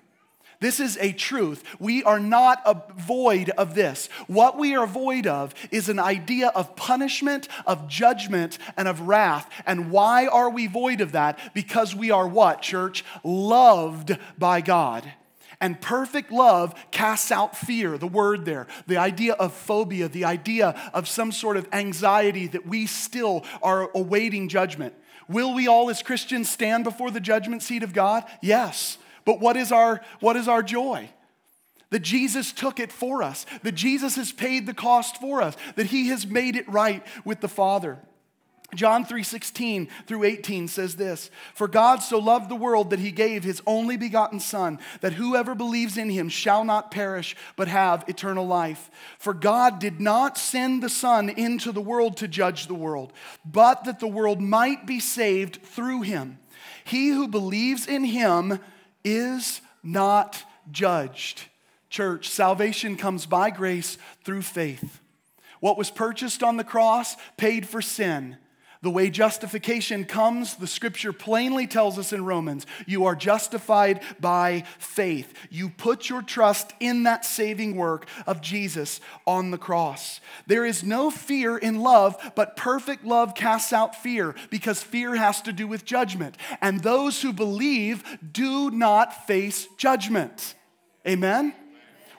This 0.59 0.81
is 0.81 0.97
a 0.99 1.12
truth. 1.12 1.62
We 1.79 2.03
are 2.05 2.19
not 2.19 2.62
a- 2.65 2.83
void 2.97 3.50
of 3.50 3.75
this. 3.75 4.09
What 4.26 4.59
we 4.59 4.75
are 4.75 4.87
void 4.87 5.26
of 5.26 5.55
is 5.71 5.88
an 5.88 5.99
idea 5.99 6.49
of 6.49 6.76
punishment, 6.76 7.47
of 7.67 7.88
judgment, 7.88 8.59
and 8.76 8.88
of 8.88 9.03
wrath. 9.03 9.50
And 9.67 9.91
why 9.91 10.26
are 10.26 10.49
we 10.49 10.67
void 10.67 11.00
of 11.00 11.12
that? 11.12 11.38
Because 11.53 11.95
we 11.95 12.11
are 12.11 12.26
what, 12.26 12.62
church? 12.62 13.05
Loved 13.23 14.17
by 14.38 14.61
God. 14.62 15.12
And 15.60 15.80
perfect 15.80 16.30
love 16.30 16.75
casts 16.90 17.32
out 17.32 17.56
fear, 17.56 17.96
the 17.98 18.06
word 18.06 18.44
there, 18.44 18.66
the 18.86 18.98
idea 18.98 19.34
of 19.34 19.54
phobia, 19.54 20.08
the 20.08 20.25
idea 20.25 20.90
of 20.92 21.08
some 21.08 21.32
sort 21.32 21.56
of 21.56 21.66
anxiety 21.72 22.46
that 22.48 22.66
we 22.66 22.86
still 22.86 23.44
are 23.62 23.90
awaiting 23.94 24.48
judgment. 24.48 24.94
Will 25.28 25.54
we 25.54 25.66
all 25.66 25.90
as 25.90 26.02
Christians 26.02 26.48
stand 26.48 26.84
before 26.84 27.10
the 27.10 27.20
judgment 27.20 27.62
seat 27.62 27.82
of 27.82 27.92
God? 27.92 28.25
Yes. 28.42 28.98
But 29.25 29.40
what 29.40 29.56
is 29.56 29.72
our, 29.72 30.00
what 30.20 30.36
is 30.36 30.46
our 30.46 30.62
joy? 30.62 31.10
That 31.90 32.00
Jesus 32.00 32.52
took 32.52 32.78
it 32.80 32.92
for 32.92 33.22
us, 33.22 33.46
that 33.62 33.75
Jesus 33.75 34.16
has 34.16 34.32
paid 34.32 34.66
the 34.66 34.75
cost 34.75 35.20
for 35.20 35.40
us, 35.40 35.56
that 35.76 35.86
he 35.86 36.08
has 36.08 36.26
made 36.26 36.56
it 36.56 36.68
right 36.68 37.04
with 37.25 37.40
the 37.40 37.48
Father. 37.48 37.98
John 38.75 39.04
3:16 39.04 39.88
through 40.06 40.25
18 40.25 40.66
says 40.66 40.96
this, 40.96 41.30
"For 41.54 41.68
God 41.68 42.02
so 42.02 42.18
loved 42.18 42.49
the 42.49 42.56
world 42.56 42.90
that 42.90 42.99
he 42.99 43.12
gave 43.12 43.44
his 43.44 43.62
only 43.66 43.96
begotten 43.96 44.40
son, 44.40 44.80
that 45.00 45.14
whoever 45.14 45.54
believes 45.54 45.96
in 45.96 46.11
him 46.11 46.28
shall 46.28 46.64
not 46.64 46.90
perish 46.90 47.37
but 47.54 47.68
have 47.68 48.04
eternal 48.08 48.46
life. 48.46 48.90
For 49.18 49.32
God 49.32 49.78
did 49.78 50.00
not 50.00 50.37
send 50.37 50.82
the 50.82 50.90
son 50.90 51.28
into 51.28 51.70
the 51.70 51.80
world 51.80 52.16
to 52.18 52.28
judge 52.28 52.66
the 52.66 52.75
world, 52.75 53.12
but 53.44 53.85
that 53.85 54.00
the 54.00 54.08
world 54.08 54.40
might 54.40 54.85
be 54.85 54.99
saved 54.99 55.62
through 55.62 56.02
him. 56.02 56.38
He 56.85 57.11
who 57.11 57.28
believes 57.28 57.87
in 57.87 58.04
him 58.04 58.58
is 59.04 59.61
not 59.82 60.42
judged." 60.73 61.44
Church, 61.88 62.28
salvation 62.28 62.96
comes 62.96 63.26
by 63.26 63.50
grace 63.50 63.96
through 64.25 64.42
faith. 64.42 65.00
What 65.61 65.78
was 65.78 65.90
purchased 65.90 66.42
on 66.42 66.56
the 66.56 66.64
cross 66.64 67.16
paid 67.37 67.68
for 67.68 67.80
sin. 67.80 68.38
The 68.83 68.90
way 68.90 69.11
justification 69.11 70.04
comes, 70.04 70.56
the 70.56 70.66
scripture 70.66 71.12
plainly 71.12 71.66
tells 71.66 71.99
us 71.99 72.12
in 72.12 72.25
Romans, 72.25 72.66
you 72.87 73.06
are 73.06 73.16
justified 73.16 74.02
by 74.21 74.64
faith. 74.78 75.33
You 75.50 75.68
put 75.68 76.09
your 76.09 76.23
trust 76.23 76.73
in 76.80 77.04
that 77.04 77.25
saving 77.25 77.76
work 77.76 78.06
of 78.26 78.40
Jesus 78.40 79.00
on 79.26 79.50
the 79.50 79.59
cross. 79.59 80.21
There 80.47 80.64
is 80.64 80.85
no 80.85 81.11
fear 81.11 81.56
in 81.56 81.80
love, 81.80 82.33
but 82.35 82.56
perfect 82.56 83.04
love 83.04 83.35
casts 83.35 83.73
out 83.73 83.97
fear 83.97 84.35
because 84.50 84.83
fear 84.83 85.14
has 85.16 85.42
to 85.42 85.52
do 85.52 85.66
with 85.66 85.85
judgment. 85.85 86.37
And 86.61 86.83
those 86.83 87.23
who 87.23 87.33
believe 87.33 88.04
do 88.33 88.71
not 88.71 89.26
face 89.26 89.68
judgment. 89.76 90.54
Amen? 91.06 91.54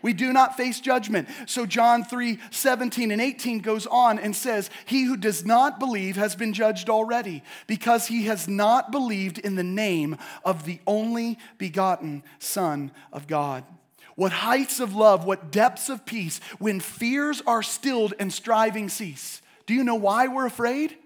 We 0.01 0.13
do 0.13 0.32
not 0.34 0.58
face 0.58 0.80
judgment. 0.80 1.27
So 1.46 1.66
John 1.66 2.04
3 2.04 2.39
17 2.51 3.12
and 3.12 3.22
18 3.22 3.60
goes 3.60 3.88
on 3.88 4.20
and 4.20 4.36
says, 4.36 4.70
He 4.86 5.04
who 5.04 5.18
does 5.18 5.46
not 5.46 5.80
believe 5.80 6.16
has 6.16 6.36
been 6.36 6.54
judged 6.54 6.89
already, 6.89 7.44
because 7.66 8.08
he 8.08 8.24
has 8.25 8.48
not 8.48 8.92
believed 8.92 9.39
in 9.39 9.56
the 9.56 9.63
name 9.63 10.18
of 10.44 10.66
the 10.66 10.80
only 10.86 11.38
begotten 11.58 12.24
Son 12.39 12.92
of 13.12 13.27
God. 13.27 13.63
What 14.16 14.32
heights 14.32 14.80
of 14.80 14.96
love, 14.96 15.25
what 15.25 15.51
depths 15.51 15.89
of 15.89 16.06
peace, 16.06 16.39
when 16.58 16.80
fears 16.80 17.42
are 17.46 17.62
stilled 17.62 18.13
and 18.20 18.34
striving 18.34 18.89
cease. 18.89 19.42
Do 19.68 19.74
you 19.74 19.84
know 19.84 19.96
why 19.96 20.27
we're 20.27 20.48
afraid? 20.48 20.98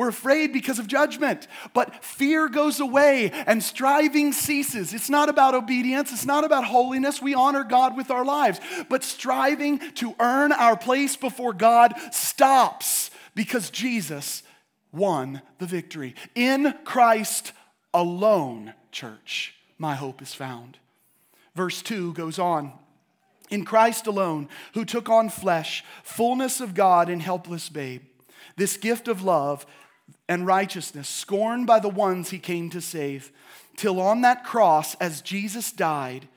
We're 0.00 0.08
afraid 0.08 0.54
because 0.54 0.78
of 0.78 0.86
judgment, 0.86 1.46
but 1.74 2.02
fear 2.02 2.48
goes 2.48 2.80
away 2.80 3.30
and 3.32 3.62
striving 3.62 4.32
ceases. 4.32 4.94
It's 4.94 5.10
not 5.10 5.28
about 5.28 5.54
obedience, 5.54 6.10
it's 6.10 6.24
not 6.24 6.42
about 6.42 6.64
holiness. 6.64 7.20
We 7.20 7.34
honor 7.34 7.64
God 7.64 7.98
with 7.98 8.10
our 8.10 8.24
lives, 8.24 8.60
but 8.88 9.04
striving 9.04 9.78
to 9.96 10.14
earn 10.18 10.52
our 10.52 10.74
place 10.74 11.16
before 11.16 11.52
God 11.52 11.92
stops 12.12 13.10
because 13.34 13.68
Jesus 13.68 14.42
won 14.90 15.42
the 15.58 15.66
victory. 15.66 16.14
In 16.34 16.78
Christ 16.84 17.52
alone, 17.92 18.72
church, 18.92 19.54
my 19.76 19.96
hope 19.96 20.22
is 20.22 20.32
found. 20.32 20.78
Verse 21.54 21.82
2 21.82 22.14
goes 22.14 22.38
on. 22.38 22.72
In 23.50 23.66
Christ 23.66 24.06
alone, 24.06 24.48
who 24.72 24.86
took 24.86 25.10
on 25.10 25.28
flesh, 25.28 25.84
fullness 26.02 26.62
of 26.62 26.72
God 26.72 27.10
and 27.10 27.20
helpless 27.20 27.68
babe. 27.68 28.04
This 28.56 28.78
gift 28.78 29.06
of 29.06 29.22
love 29.22 29.66
and 30.28 30.46
righteousness, 30.46 31.08
scorned 31.08 31.66
by 31.66 31.80
the 31.80 31.88
ones 31.88 32.30
he 32.30 32.38
came 32.38 32.70
to 32.70 32.80
save, 32.80 33.32
till 33.76 34.00
on 34.00 34.20
that 34.22 34.44
cross, 34.44 34.94
as 34.96 35.22
Jesus 35.22 35.72
died, 35.72 36.28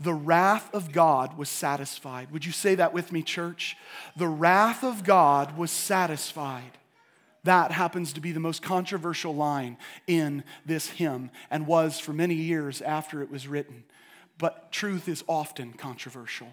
the 0.00 0.14
wrath 0.14 0.72
of 0.74 0.92
God 0.92 1.38
was 1.38 1.48
satisfied. 1.48 2.30
Would 2.32 2.44
you 2.44 2.52
say 2.52 2.74
that 2.74 2.92
with 2.92 3.12
me, 3.12 3.22
church? 3.22 3.76
The 4.16 4.28
wrath 4.28 4.82
of 4.82 5.04
God 5.04 5.56
was 5.56 5.70
satisfied. 5.70 6.78
That 7.44 7.72
happens 7.72 8.12
to 8.14 8.20
be 8.20 8.32
the 8.32 8.40
most 8.40 8.62
controversial 8.62 9.34
line 9.34 9.76
in 10.06 10.44
this 10.64 10.88
hymn 10.88 11.30
and 11.50 11.66
was 11.66 12.00
for 12.00 12.12
many 12.12 12.34
years 12.34 12.80
after 12.82 13.22
it 13.22 13.30
was 13.30 13.46
written. 13.46 13.84
But 14.38 14.72
truth 14.72 15.08
is 15.08 15.22
often 15.28 15.74
controversial. 15.74 16.48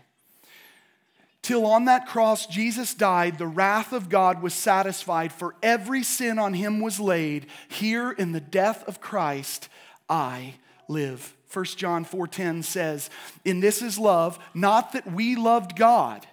Till 1.41 1.65
on 1.65 1.85
that 1.85 2.07
cross 2.07 2.45
Jesus 2.45 2.93
died, 2.93 3.37
the 3.37 3.47
wrath 3.47 3.93
of 3.93 4.09
God 4.09 4.41
was 4.41 4.53
satisfied, 4.53 5.31
for 5.33 5.55
every 5.63 6.03
sin 6.03 6.37
on 6.39 6.53
him 6.53 6.79
was 6.79 6.99
laid. 6.99 7.47
Here 7.67 8.11
in 8.11 8.31
the 8.31 8.39
death 8.39 8.83
of 8.87 9.01
Christ, 9.01 9.67
I 10.09 10.55
live. 10.87 11.35
1 11.51 11.77
John 11.77 12.05
4:10 12.05 12.63
says, 12.63 13.09
"In 13.43 13.59
this 13.59 13.81
is 13.81 13.99
love, 13.99 14.39
not 14.53 14.93
that 14.93 15.11
we 15.11 15.35
loved 15.35 15.75
God, 15.75 16.27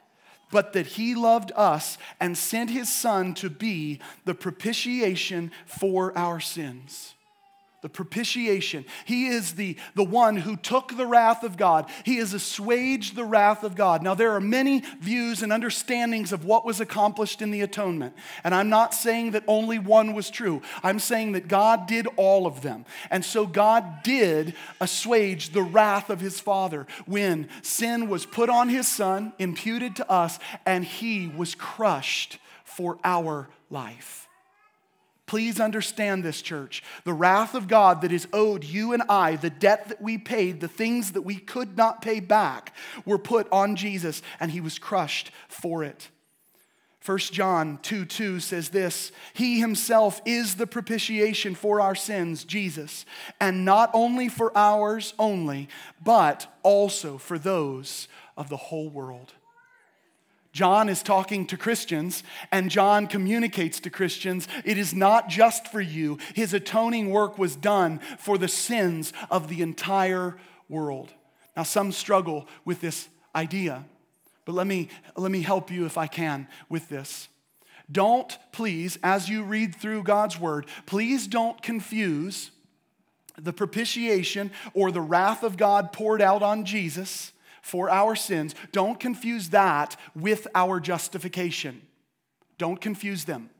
but 0.50 0.72
that 0.72 0.86
he 0.86 1.14
loved 1.14 1.52
us 1.56 1.98
and 2.20 2.38
sent 2.38 2.70
his 2.70 2.88
son 2.88 3.34
to 3.34 3.50
be 3.50 4.00
the 4.24 4.34
propitiation 4.34 5.50
for 5.66 6.16
our 6.16 6.40
sins." 6.40 7.14
The 7.80 7.88
propitiation. 7.88 8.84
He 9.04 9.28
is 9.28 9.54
the, 9.54 9.76
the 9.94 10.04
one 10.04 10.36
who 10.36 10.56
took 10.56 10.96
the 10.96 11.06
wrath 11.06 11.44
of 11.44 11.56
God. 11.56 11.88
He 12.04 12.16
has 12.16 12.34
assuaged 12.34 13.14
the 13.14 13.24
wrath 13.24 13.62
of 13.62 13.76
God. 13.76 14.02
Now, 14.02 14.14
there 14.14 14.32
are 14.32 14.40
many 14.40 14.82
views 15.00 15.42
and 15.42 15.52
understandings 15.52 16.32
of 16.32 16.44
what 16.44 16.64
was 16.64 16.80
accomplished 16.80 17.40
in 17.40 17.50
the 17.52 17.60
atonement. 17.60 18.14
And 18.42 18.54
I'm 18.54 18.68
not 18.68 18.94
saying 18.94 19.30
that 19.32 19.44
only 19.46 19.78
one 19.78 20.12
was 20.12 20.28
true. 20.28 20.60
I'm 20.82 20.98
saying 20.98 21.32
that 21.32 21.46
God 21.46 21.86
did 21.86 22.08
all 22.16 22.46
of 22.46 22.62
them. 22.62 22.84
And 23.10 23.24
so 23.24 23.46
God 23.46 24.02
did 24.02 24.54
assuage 24.80 25.50
the 25.50 25.62
wrath 25.62 26.10
of 26.10 26.20
his 26.20 26.40
Father 26.40 26.86
when 27.06 27.48
sin 27.62 28.08
was 28.08 28.26
put 28.26 28.50
on 28.50 28.68
his 28.68 28.88
Son, 28.88 29.32
imputed 29.38 29.96
to 29.96 30.10
us, 30.10 30.38
and 30.66 30.84
he 30.84 31.28
was 31.28 31.54
crushed 31.54 32.38
for 32.64 32.98
our 33.04 33.48
life. 33.70 34.27
Please 35.28 35.60
understand 35.60 36.24
this, 36.24 36.40
church. 36.40 36.82
The 37.04 37.12
wrath 37.12 37.54
of 37.54 37.68
God 37.68 38.00
that 38.00 38.12
is 38.12 38.26
owed 38.32 38.64
you 38.64 38.94
and 38.94 39.02
I, 39.10 39.36
the 39.36 39.50
debt 39.50 39.90
that 39.90 40.00
we 40.00 40.16
paid, 40.16 40.60
the 40.60 40.68
things 40.68 41.12
that 41.12 41.22
we 41.22 41.36
could 41.36 41.76
not 41.76 42.00
pay 42.00 42.18
back, 42.18 42.74
were 43.04 43.18
put 43.18 43.46
on 43.52 43.76
Jesus, 43.76 44.22
and 44.40 44.50
he 44.50 44.62
was 44.62 44.78
crushed 44.78 45.30
for 45.46 45.84
it. 45.84 46.08
1 47.04 47.18
John 47.18 47.78
2 47.82 48.06
2 48.06 48.40
says 48.40 48.70
this 48.70 49.12
He 49.34 49.60
himself 49.60 50.22
is 50.24 50.54
the 50.54 50.66
propitiation 50.66 51.54
for 51.54 51.82
our 51.82 51.94
sins, 51.94 52.42
Jesus, 52.44 53.04
and 53.38 53.66
not 53.66 53.90
only 53.92 54.30
for 54.30 54.50
ours 54.56 55.12
only, 55.18 55.68
but 56.02 56.50
also 56.62 57.18
for 57.18 57.38
those 57.38 58.08
of 58.34 58.48
the 58.48 58.56
whole 58.56 58.88
world. 58.88 59.34
John 60.58 60.88
is 60.88 61.04
talking 61.04 61.46
to 61.46 61.56
Christians, 61.56 62.24
and 62.50 62.68
John 62.68 63.06
communicates 63.06 63.78
to 63.78 63.90
Christians 63.90 64.48
it 64.64 64.76
is 64.76 64.92
not 64.92 65.28
just 65.28 65.68
for 65.68 65.80
you. 65.80 66.18
His 66.34 66.52
atoning 66.52 67.10
work 67.10 67.38
was 67.38 67.54
done 67.54 68.00
for 68.18 68.36
the 68.36 68.48
sins 68.48 69.12
of 69.30 69.46
the 69.46 69.62
entire 69.62 70.36
world. 70.68 71.12
Now, 71.56 71.62
some 71.62 71.92
struggle 71.92 72.48
with 72.64 72.80
this 72.80 73.08
idea, 73.36 73.84
but 74.44 74.56
let 74.56 74.66
me, 74.66 74.88
let 75.14 75.30
me 75.30 75.42
help 75.42 75.70
you 75.70 75.86
if 75.86 75.96
I 75.96 76.08
can 76.08 76.48
with 76.68 76.88
this. 76.88 77.28
Don't, 77.88 78.36
please, 78.50 78.98
as 79.04 79.28
you 79.28 79.44
read 79.44 79.76
through 79.76 80.02
God's 80.02 80.40
word, 80.40 80.66
please 80.86 81.28
don't 81.28 81.62
confuse 81.62 82.50
the 83.40 83.52
propitiation 83.52 84.50
or 84.74 84.90
the 84.90 85.00
wrath 85.00 85.44
of 85.44 85.56
God 85.56 85.92
poured 85.92 86.20
out 86.20 86.42
on 86.42 86.64
Jesus 86.64 87.30
for 87.68 87.90
our 87.90 88.16
sins, 88.16 88.54
don't 88.72 88.98
confuse 88.98 89.50
that 89.50 89.96
with 90.14 90.48
our 90.54 90.80
justification. 90.80 91.82
Don't 92.56 92.80
confuse 92.80 93.24
them. 93.24 93.50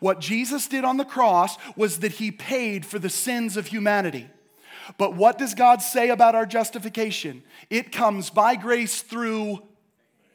What 0.00 0.20
Jesus 0.20 0.68
did 0.68 0.84
on 0.84 0.96
the 0.96 1.04
cross 1.04 1.56
was 1.76 1.98
that 1.98 2.12
he 2.12 2.30
paid 2.30 2.86
for 2.86 2.98
the 2.98 3.10
sins 3.10 3.56
of 3.56 3.66
humanity. 3.66 4.28
But 4.98 5.14
what 5.14 5.38
does 5.38 5.54
God 5.54 5.82
say 5.82 6.10
about 6.10 6.34
our 6.34 6.46
justification? 6.46 7.42
It 7.70 7.90
comes 7.90 8.30
by 8.30 8.54
grace 8.56 9.02
through 9.02 9.62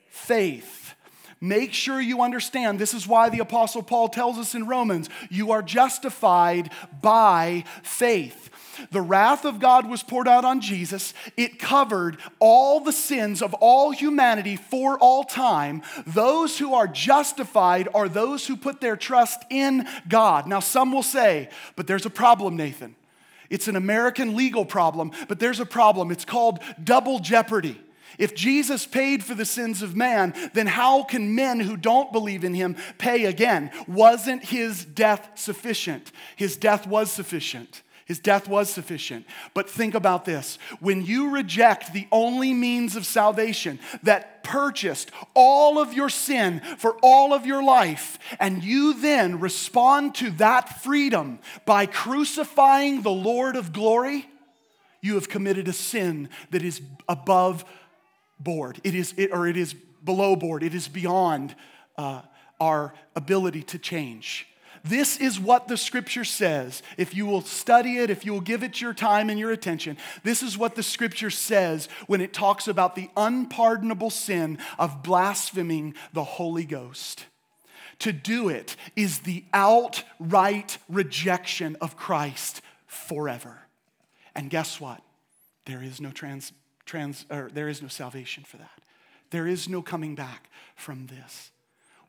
faith. 0.09 0.95
Make 1.41 1.71
sure 1.71 2.01
you 2.01 2.21
understand 2.21 2.79
this 2.79 2.93
is 2.93 3.07
why 3.07 3.29
the 3.29 3.39
Apostle 3.39 3.81
Paul 3.81 4.09
tells 4.09 4.37
us 4.37 4.55
in 4.55 4.67
Romans 4.67 5.09
you 5.29 5.51
are 5.51 5.61
justified 5.61 6.69
by 7.01 7.63
faith. 7.81 8.48
The 8.91 9.01
wrath 9.01 9.45
of 9.45 9.59
God 9.59 9.89
was 9.89 10.03
poured 10.03 10.27
out 10.27 10.45
on 10.45 10.62
Jesus. 10.62 11.13
It 11.38 11.59
covered 11.59 12.17
all 12.39 12.79
the 12.79 12.91
sins 12.91 13.41
of 13.41 13.53
all 13.55 13.91
humanity 13.91 14.55
for 14.55 14.98
all 14.98 15.24
time. 15.24 15.81
Those 16.05 16.57
who 16.57 16.74
are 16.74 16.88
justified 16.88 17.88
are 17.93 18.09
those 18.09 18.48
who 18.48 18.57
put 18.57 18.81
their 18.81 18.95
trust 18.95 19.43
in 19.50 19.88
God. 20.07 20.48
Now, 20.48 20.59
some 20.59 20.91
will 20.91 21.03
say, 21.03 21.50
but 21.75 21.88
there's 21.88 22.05
a 22.05 22.09
problem, 22.09 22.55
Nathan. 22.55 22.95
It's 23.49 23.67
an 23.67 23.75
American 23.75 24.36
legal 24.36 24.65
problem, 24.65 25.12
but 25.27 25.39
there's 25.39 25.60
a 25.60 25.65
problem. 25.65 26.12
It's 26.12 26.25
called 26.25 26.60
double 26.84 27.19
jeopardy. 27.19 27.82
If 28.17 28.36
Jesus 28.36 28.86
paid 28.86 29.23
for 29.23 29.34
the 29.34 29.45
sins 29.45 29.82
of 29.82 29.95
man, 29.95 30.34
then 30.53 30.67
how 30.67 31.03
can 31.03 31.36
men 31.36 31.62
who 31.62 31.77
don't 31.77 32.12
believe 32.12 32.43
in 32.43 32.53
him 32.53 32.75
pay 32.97 33.25
again? 33.25 33.71
Wasn't 33.88 34.43
his 34.43 34.84
death 34.84 35.30
sufficient? 35.36 36.12
His 36.36 36.58
death 36.58 36.86
was 36.86 37.12
sufficient. 37.12 37.82
His 38.10 38.17
death 38.17 38.48
was 38.48 38.72
sufficient. 38.72 39.28
But 39.54 39.69
think 39.69 39.93
about 39.93 40.26
this 40.26 40.58
when 40.80 41.06
you 41.06 41.30
reject 41.30 41.93
the 41.93 42.08
only 42.12 42.56
means 42.56 42.95
of 42.95 43.06
salvation 43.06 43.78
that 44.02 44.43
purchased 44.43 45.12
all 45.36 45.78
of 45.78 45.93
your 45.93 46.10
sin 46.10 46.60
for 46.80 46.98
all 47.04 47.36
of 47.36 47.45
your 47.45 47.63
life, 47.63 48.17
and 48.39 48.63
you 48.63 49.00
then 49.00 49.39
respond 49.39 50.15
to 50.15 50.32
that 50.32 50.82
freedom 50.82 51.38
by 51.67 51.86
crucifying 51.86 53.04
the 53.04 53.12
Lord 53.12 53.56
of 53.56 53.72
glory, 53.74 54.28
you 55.02 55.13
have 55.13 55.30
committed 55.30 55.67
a 55.67 55.74
sin 55.74 56.30
that 56.50 56.63
is 56.63 56.82
above 57.08 57.63
board. 58.39 58.82
It 58.84 58.95
is, 58.95 59.13
it, 59.17 59.32
or 59.32 59.48
it 59.48 59.56
is 59.56 59.76
below 60.04 60.36
board. 60.36 60.63
It 60.63 60.74
is 60.74 60.88
beyond 60.88 61.54
uh, 61.95 62.24
our 62.60 62.95
ability 63.15 63.62
to 63.63 63.78
change. 63.78 64.48
This 64.83 65.17
is 65.17 65.39
what 65.39 65.67
the 65.67 65.77
scripture 65.77 66.23
says. 66.23 66.81
If 66.97 67.15
you 67.15 67.25
will 67.25 67.41
study 67.41 67.97
it, 67.97 68.09
if 68.09 68.25
you 68.25 68.33
will 68.33 68.41
give 68.41 68.63
it 68.63 68.81
your 68.81 68.93
time 68.93 69.29
and 69.29 69.39
your 69.39 69.51
attention, 69.51 69.97
this 70.23 70.41
is 70.43 70.57
what 70.57 70.75
the 70.75 70.83
scripture 70.83 71.29
says 71.29 71.89
when 72.07 72.21
it 72.21 72.33
talks 72.33 72.67
about 72.67 72.95
the 72.95 73.09
unpardonable 73.17 74.09
sin 74.09 74.57
of 74.77 75.03
blaspheming 75.03 75.95
the 76.13 76.23
Holy 76.23 76.65
Ghost. 76.65 77.25
To 77.99 78.13
do 78.13 78.47
it 78.47 78.75
is 78.95 79.19
the 79.19 79.43
outright 79.53 80.77
rejection 80.87 81.75
of 81.81 81.97
Christ 81.97 82.61
forever. 82.87 83.59
And 84.35 84.49
guess 84.49 84.79
what? 84.79 85.01
There 85.65 85.83
is 85.83 85.99
no 85.99 86.11
trans, 86.11 86.53
trans 86.85 87.25
or 87.29 87.49
there 87.53 87.67
is 87.67 87.81
no 87.81 87.89
salvation 87.89 88.43
for 88.43 88.57
that. 88.57 88.81
There 89.31 89.47
is 89.47 89.67
no 89.67 89.81
coming 89.81 90.15
back 90.15 90.49
from 90.75 91.07
this. 91.07 91.51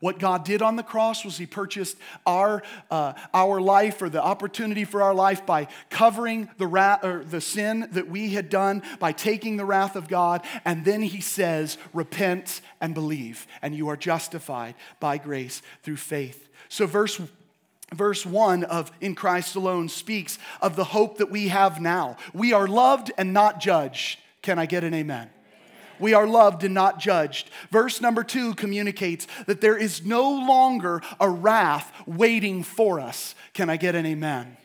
What 0.01 0.19
God 0.19 0.45
did 0.45 0.63
on 0.63 0.77
the 0.77 0.83
cross 0.83 1.25
was 1.25 1.37
He 1.37 1.47
purchased 1.47 1.97
our, 2.27 2.63
uh, 2.91 3.13
our 3.33 3.61
life 3.61 4.01
or 4.01 4.09
the 4.09 4.23
opportunity 4.23 4.85
for 4.85 5.03
our 5.03 5.15
life 5.15 5.45
by 5.45 5.69
covering 5.91 6.49
the, 6.57 6.67
or 7.03 7.23
the 7.23 7.41
sin 7.41 7.89
that 7.93 8.09
we 8.09 8.31
had 8.31 8.49
done, 8.49 8.83
by 8.99 9.13
taking 9.13 9.57
the 9.57 9.67
wrath 9.67 9.97
of 9.97 10.09
God. 10.09 10.43
And 10.65 10.85
then 10.87 11.03
He 11.03 11.21
says, 11.21 11.77
Repent 11.93 12.63
and 12.81 12.95
believe, 12.95 13.47
and 13.61 13.75
you 13.75 13.89
are 13.89 13.97
justified 13.97 14.75
by 15.01 15.19
grace 15.19 15.61
through 15.83 15.99
faith. 15.99 16.49
So, 16.69 16.87
verse 16.87 17.21
verse 17.93 18.25
1 18.25 18.65
of 18.65 18.93
in 19.01 19.15
Christ 19.15 19.57
alone 19.57 19.89
speaks 19.89 20.39
of 20.63 20.77
the 20.77 20.85
hope 20.85 21.19
that 21.19 21.31
we 21.31 21.49
have 21.49 21.81
now. 21.81 22.17
We 22.33 22.53
are 22.53 22.69
loved 22.69 23.11
and 23.19 23.33
not 23.33 23.61
judged. 23.61 24.21
Can 24.43 24.59
I 24.59 24.67
get 24.67 24.85
an 24.85 24.95
amen? 24.95 25.29
We 26.01 26.15
are 26.15 26.27
loved 26.27 26.65
and 26.65 26.75
not 26.75 26.99
judged. 26.99 27.51
Verse 27.71 28.01
number 28.01 28.25
two 28.25 28.55
communicates 28.55 29.27
that 29.47 29.61
there 29.61 29.77
is 29.77 30.05
no 30.05 30.31
longer 30.31 31.03
a 31.21 31.29
wrath 31.29 31.93
waiting 32.07 32.63
for 32.63 33.01
us. 33.01 33.35
Can 33.53 33.71
I 33.71 33.77
get 33.77 33.95
an 33.95 34.07
amen? 34.07 34.57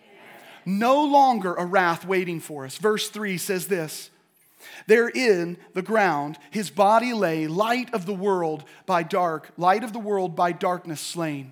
No 0.66 1.04
longer 1.04 1.54
a 1.54 1.66
wrath 1.66 2.06
waiting 2.06 2.40
for 2.40 2.66
us. 2.66 2.78
Verse 2.78 3.10
three 3.10 3.38
says 3.38 3.68
this. 3.68 4.10
There 4.88 5.10
in 5.10 5.58
the 5.74 5.82
ground 5.82 6.38
his 6.50 6.70
body 6.70 7.14
lay, 7.14 7.48
light 7.48 7.94
of 7.94 8.06
the 8.06 8.14
world 8.14 8.64
by 8.86 9.04
dark, 9.04 9.52
light 9.58 9.84
of 9.84 9.94
the 9.94 10.00
world 10.00 10.36
by 10.36 10.52
darkness 10.52 11.02
slain. 11.02 11.52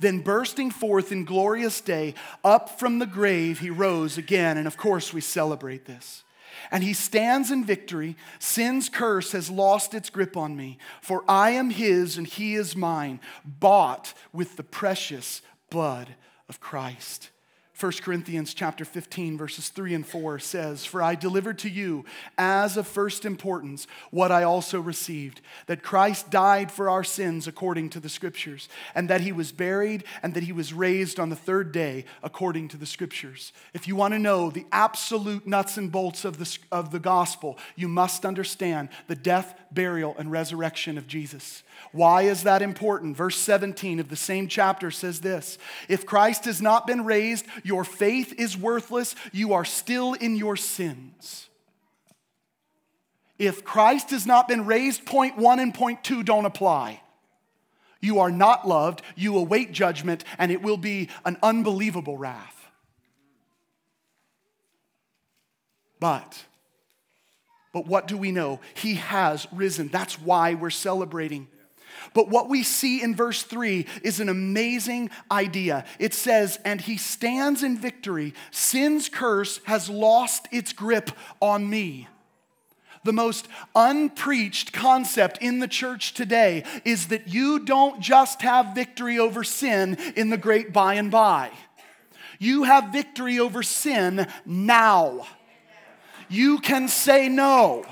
Then, 0.00 0.20
bursting 0.20 0.70
forth 0.70 1.10
in 1.12 1.24
glorious 1.24 1.80
day, 1.80 2.14
up 2.44 2.78
from 2.78 2.98
the 2.98 3.06
grave 3.06 3.60
he 3.60 3.70
rose 3.70 4.18
again. 4.18 4.56
And 4.56 4.66
of 4.66 4.76
course, 4.76 5.12
we 5.12 5.20
celebrate 5.20 5.86
this 5.86 6.22
and 6.70 6.84
he 6.84 6.92
stands 6.92 7.50
in 7.50 7.64
victory. 7.64 8.16
Sin's 8.38 8.88
curse 8.88 9.32
has 9.32 9.50
lost 9.50 9.94
its 9.94 10.10
grip 10.10 10.36
on 10.36 10.56
me, 10.56 10.78
for 11.00 11.24
I 11.28 11.50
am 11.50 11.70
his 11.70 12.18
and 12.18 12.26
he 12.26 12.54
is 12.54 12.76
mine, 12.76 13.20
bought 13.44 14.14
with 14.32 14.56
the 14.56 14.62
precious 14.62 15.42
blood 15.70 16.14
of 16.48 16.60
Christ. 16.60 17.30
1 17.78 17.92
Corinthians 18.02 18.54
chapter 18.54 18.84
15 18.84 19.38
verses 19.38 19.68
3 19.68 19.94
and 19.94 20.04
4 20.04 20.40
says, 20.40 20.84
"For 20.84 21.00
I 21.00 21.14
delivered 21.14 21.60
to 21.60 21.68
you 21.68 22.04
as 22.36 22.76
of 22.76 22.88
first 22.88 23.24
importance 23.24 23.86
what 24.10 24.32
I 24.32 24.42
also 24.42 24.80
received, 24.80 25.40
that 25.66 25.84
Christ 25.84 26.28
died 26.28 26.72
for 26.72 26.90
our 26.90 27.04
sins 27.04 27.46
according 27.46 27.90
to 27.90 28.00
the 28.00 28.08
scriptures, 28.08 28.68
and 28.96 29.08
that 29.08 29.20
he 29.20 29.30
was 29.30 29.52
buried 29.52 30.02
and 30.24 30.34
that 30.34 30.42
he 30.42 30.50
was 30.50 30.72
raised 30.72 31.20
on 31.20 31.28
the 31.28 31.36
third 31.36 31.70
day 31.70 32.04
according 32.20 32.66
to 32.68 32.76
the 32.76 32.84
scriptures." 32.84 33.52
If 33.72 33.86
you 33.86 33.94
want 33.94 34.12
to 34.12 34.18
know 34.18 34.50
the 34.50 34.66
absolute 34.72 35.46
nuts 35.46 35.76
and 35.76 35.92
bolts 35.92 36.24
of 36.24 36.38
the 36.38 36.58
of 36.72 36.90
the 36.90 36.98
gospel, 36.98 37.58
you 37.76 37.86
must 37.86 38.26
understand 38.26 38.88
the 39.06 39.14
death, 39.14 39.54
burial 39.70 40.16
and 40.18 40.32
resurrection 40.32 40.98
of 40.98 41.06
Jesus. 41.06 41.62
Why 41.92 42.22
is 42.22 42.42
that 42.42 42.62
important? 42.62 43.16
Verse 43.16 43.36
17 43.36 44.00
of 44.00 44.08
the 44.08 44.16
same 44.16 44.48
chapter 44.48 44.90
says 44.90 45.20
this 45.20 45.58
If 45.88 46.06
Christ 46.06 46.44
has 46.44 46.60
not 46.60 46.86
been 46.86 47.04
raised, 47.04 47.46
your 47.64 47.84
faith 47.84 48.34
is 48.38 48.56
worthless, 48.56 49.14
you 49.32 49.52
are 49.54 49.64
still 49.64 50.14
in 50.14 50.36
your 50.36 50.56
sins. 50.56 51.48
If 53.38 53.64
Christ 53.64 54.10
has 54.10 54.26
not 54.26 54.48
been 54.48 54.66
raised, 54.66 55.06
point 55.06 55.36
one 55.36 55.60
and 55.60 55.72
point 55.72 56.02
two 56.02 56.22
don't 56.22 56.46
apply. 56.46 57.00
You 58.00 58.20
are 58.20 58.30
not 58.30 58.66
loved, 58.66 59.02
you 59.16 59.36
await 59.38 59.72
judgment, 59.72 60.24
and 60.38 60.52
it 60.52 60.62
will 60.62 60.76
be 60.76 61.08
an 61.24 61.36
unbelievable 61.42 62.16
wrath. 62.16 62.54
But, 66.00 66.44
but 67.72 67.86
what 67.86 68.06
do 68.06 68.16
we 68.16 68.30
know? 68.30 68.60
He 68.74 68.94
has 68.94 69.48
risen. 69.52 69.88
That's 69.88 70.20
why 70.20 70.54
we're 70.54 70.70
celebrating. 70.70 71.48
But 72.14 72.28
what 72.28 72.48
we 72.48 72.62
see 72.62 73.02
in 73.02 73.14
verse 73.14 73.42
3 73.42 73.86
is 74.02 74.20
an 74.20 74.28
amazing 74.28 75.10
idea. 75.30 75.84
It 75.98 76.14
says, 76.14 76.58
And 76.64 76.80
he 76.80 76.96
stands 76.96 77.62
in 77.62 77.78
victory. 77.78 78.34
Sin's 78.50 79.08
curse 79.08 79.60
has 79.64 79.88
lost 79.88 80.48
its 80.50 80.72
grip 80.72 81.10
on 81.40 81.68
me. 81.68 82.08
The 83.04 83.12
most 83.12 83.48
unpreached 83.74 84.72
concept 84.72 85.38
in 85.40 85.60
the 85.60 85.68
church 85.68 86.14
today 86.14 86.64
is 86.84 87.08
that 87.08 87.28
you 87.28 87.60
don't 87.60 88.00
just 88.00 88.42
have 88.42 88.74
victory 88.74 89.18
over 89.18 89.44
sin 89.44 89.96
in 90.16 90.30
the 90.30 90.36
great 90.36 90.72
by 90.72 90.94
and 90.94 91.10
by. 91.10 91.50
You 92.38 92.64
have 92.64 92.92
victory 92.92 93.38
over 93.38 93.62
sin 93.62 94.26
now. 94.44 95.26
You 96.28 96.58
can 96.58 96.88
say 96.88 97.28
no. 97.28 97.84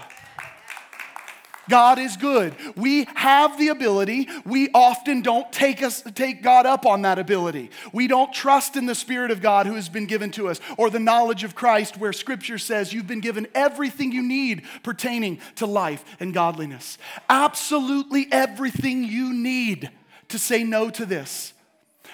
God 1.68 1.98
is 1.98 2.16
good. 2.16 2.54
We 2.76 3.06
have 3.14 3.58
the 3.58 3.68
ability. 3.68 4.28
We 4.44 4.70
often 4.72 5.22
don't 5.22 5.50
take 5.52 5.82
us 5.82 6.02
take 6.14 6.42
God 6.42 6.66
up 6.66 6.86
on 6.86 7.02
that 7.02 7.18
ability. 7.18 7.70
We 7.92 8.06
don't 8.06 8.32
trust 8.32 8.76
in 8.76 8.86
the 8.86 8.94
spirit 8.94 9.30
of 9.30 9.40
God 9.40 9.66
who 9.66 9.74
has 9.74 9.88
been 9.88 10.06
given 10.06 10.30
to 10.32 10.48
us 10.48 10.60
or 10.78 10.90
the 10.90 10.98
knowledge 10.98 11.44
of 11.44 11.54
Christ 11.54 11.96
where 11.96 12.12
scripture 12.12 12.58
says 12.58 12.92
you've 12.92 13.06
been 13.06 13.20
given 13.20 13.46
everything 13.54 14.12
you 14.12 14.22
need 14.22 14.62
pertaining 14.82 15.40
to 15.56 15.66
life 15.66 16.04
and 16.20 16.32
godliness. 16.32 16.98
Absolutely 17.28 18.28
everything 18.30 19.04
you 19.04 19.32
need 19.32 19.90
to 20.28 20.38
say 20.38 20.64
no 20.64 20.90
to 20.90 21.06
this. 21.06 21.52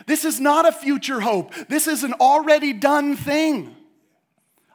This 0.06 0.24
is 0.24 0.40
not 0.40 0.66
a 0.66 0.72
future 0.72 1.20
hope. 1.20 1.54
This 1.68 1.86
is 1.86 2.02
an 2.02 2.14
already 2.14 2.72
done 2.72 3.16
thing. 3.16 3.76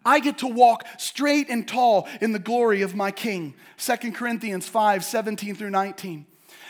I 0.08 0.22
get 0.22 0.38
to 0.38 0.48
walk 0.48 0.86
straight 0.98 1.50
and 1.50 1.68
tall 1.68 2.08
in 2.22 2.32
the 2.32 2.40
glory 2.40 2.82
of 2.82 2.96
my 2.96 3.12
King. 3.12 3.56
2 3.78 4.14
Corinthians 4.14 4.66
5 4.66 5.04
17 5.04 5.54
through 5.54 5.70
19. 5.70 6.26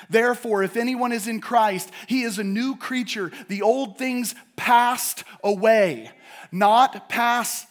Therefore, 0.10 0.64
if 0.64 0.76
anyone 0.76 1.12
is 1.12 1.28
in 1.28 1.40
Christ, 1.40 1.92
he 2.08 2.24
is 2.24 2.40
a 2.40 2.44
new 2.44 2.76
creature. 2.76 3.32
The 3.48 3.62
old 3.62 4.00
things 4.00 4.34
passed 4.56 5.24
away, 5.44 6.10
not 6.52 7.10
pass 7.10 7.68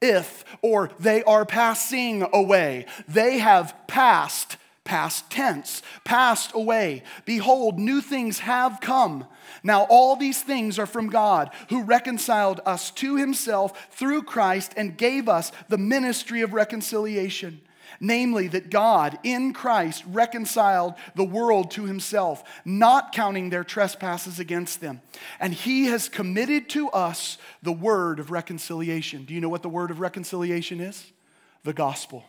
if, 0.00 0.44
or 0.62 0.90
they 1.00 1.24
are 1.24 1.44
passing 1.44 2.24
away. 2.32 2.86
They 3.08 3.38
have 3.38 3.74
passed, 3.88 4.56
past 4.88 5.30
tense, 5.30 5.82
passed 6.02 6.52
away. 6.54 7.02
Behold, 7.26 7.78
new 7.78 8.00
things 8.00 8.38
have 8.38 8.80
come. 8.80 9.26
Now, 9.62 9.86
all 9.90 10.16
these 10.16 10.42
things 10.42 10.78
are 10.78 10.86
from 10.86 11.10
God, 11.10 11.50
who 11.68 11.82
reconciled 11.82 12.60
us 12.64 12.90
to 12.92 13.16
himself 13.16 13.88
through 13.90 14.22
Christ 14.22 14.72
and 14.78 14.96
gave 14.96 15.28
us 15.28 15.52
the 15.68 15.76
ministry 15.76 16.40
of 16.40 16.54
reconciliation. 16.54 17.60
Namely, 18.00 18.48
that 18.48 18.70
God 18.70 19.18
in 19.24 19.52
Christ 19.52 20.04
reconciled 20.06 20.94
the 21.14 21.24
world 21.24 21.70
to 21.72 21.84
himself, 21.84 22.42
not 22.64 23.12
counting 23.12 23.50
their 23.50 23.64
trespasses 23.64 24.38
against 24.38 24.80
them. 24.80 25.02
And 25.38 25.52
he 25.52 25.86
has 25.86 26.08
committed 26.08 26.68
to 26.70 26.88
us 26.90 27.36
the 27.62 27.72
word 27.72 28.20
of 28.20 28.30
reconciliation. 28.30 29.24
Do 29.24 29.34
you 29.34 29.40
know 29.40 29.48
what 29.48 29.62
the 29.62 29.68
word 29.68 29.90
of 29.90 30.00
reconciliation 30.00 30.80
is? 30.80 31.12
The 31.64 31.72
gospel. 31.74 32.24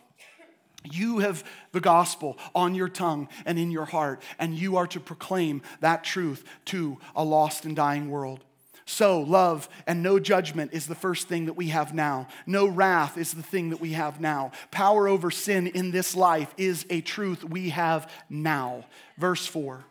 You 0.84 1.18
have 1.18 1.44
the 1.72 1.80
gospel 1.80 2.38
on 2.54 2.74
your 2.74 2.88
tongue 2.88 3.28
and 3.44 3.58
in 3.58 3.70
your 3.70 3.84
heart, 3.84 4.22
and 4.38 4.54
you 4.54 4.76
are 4.76 4.86
to 4.88 5.00
proclaim 5.00 5.62
that 5.80 6.04
truth 6.04 6.44
to 6.66 6.98
a 7.14 7.24
lost 7.24 7.64
and 7.64 7.76
dying 7.76 8.10
world. 8.10 8.44
So, 8.90 9.20
love 9.20 9.68
and 9.86 10.02
no 10.02 10.18
judgment 10.18 10.72
is 10.72 10.88
the 10.88 10.96
first 10.96 11.28
thing 11.28 11.46
that 11.46 11.52
we 11.52 11.68
have 11.68 11.94
now. 11.94 12.26
No 12.44 12.66
wrath 12.66 13.16
is 13.16 13.32
the 13.32 13.42
thing 13.42 13.70
that 13.70 13.80
we 13.80 13.92
have 13.92 14.20
now. 14.20 14.50
Power 14.72 15.06
over 15.06 15.30
sin 15.30 15.68
in 15.68 15.92
this 15.92 16.16
life 16.16 16.52
is 16.56 16.86
a 16.90 17.00
truth 17.00 17.44
we 17.44 17.70
have 17.70 18.10
now. 18.28 18.86
Verse 19.16 19.46
4 19.46 19.84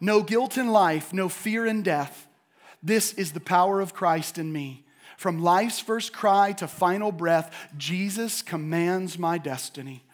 No 0.00 0.22
guilt 0.22 0.56
in 0.58 0.68
life, 0.68 1.12
no 1.12 1.28
fear 1.28 1.66
in 1.66 1.82
death. 1.82 2.28
This 2.82 3.12
is 3.14 3.32
the 3.32 3.40
power 3.40 3.80
of 3.80 3.94
Christ 3.94 4.38
in 4.38 4.52
me. 4.52 4.84
From 5.16 5.42
life's 5.42 5.80
first 5.80 6.12
cry 6.12 6.52
to 6.52 6.68
final 6.68 7.10
breath, 7.10 7.52
Jesus 7.76 8.42
commands 8.42 9.18
my 9.18 9.38
destiny. 9.38 10.04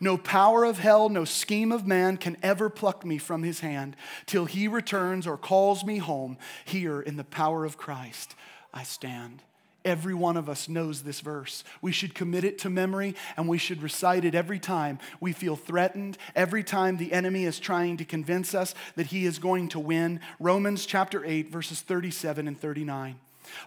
No 0.00 0.16
power 0.16 0.64
of 0.64 0.78
hell, 0.78 1.08
no 1.08 1.24
scheme 1.24 1.72
of 1.72 1.86
man 1.86 2.16
can 2.16 2.36
ever 2.42 2.68
pluck 2.70 3.04
me 3.04 3.18
from 3.18 3.42
his 3.42 3.60
hand 3.60 3.96
till 4.26 4.44
he 4.44 4.68
returns 4.68 5.26
or 5.26 5.36
calls 5.36 5.84
me 5.84 5.98
home. 5.98 6.38
Here 6.64 7.00
in 7.00 7.16
the 7.16 7.24
power 7.24 7.64
of 7.64 7.76
Christ, 7.76 8.34
I 8.72 8.84
stand. 8.84 9.42
Every 9.84 10.14
one 10.14 10.36
of 10.36 10.48
us 10.48 10.68
knows 10.68 11.02
this 11.02 11.20
verse. 11.20 11.64
We 11.80 11.92
should 11.92 12.14
commit 12.14 12.44
it 12.44 12.58
to 12.58 12.70
memory 12.70 13.14
and 13.36 13.48
we 13.48 13.58
should 13.58 13.82
recite 13.82 14.24
it 14.24 14.34
every 14.34 14.58
time 14.58 14.98
we 15.20 15.32
feel 15.32 15.56
threatened, 15.56 16.18
every 16.36 16.62
time 16.62 16.96
the 16.96 17.12
enemy 17.12 17.44
is 17.44 17.58
trying 17.58 17.96
to 17.96 18.04
convince 18.04 18.54
us 18.54 18.74
that 18.96 19.06
he 19.06 19.24
is 19.24 19.38
going 19.38 19.68
to 19.70 19.78
win. 19.78 20.20
Romans 20.38 20.84
chapter 20.84 21.24
8, 21.24 21.50
verses 21.50 21.80
37 21.80 22.46
and 22.46 22.60
39. 22.60 23.16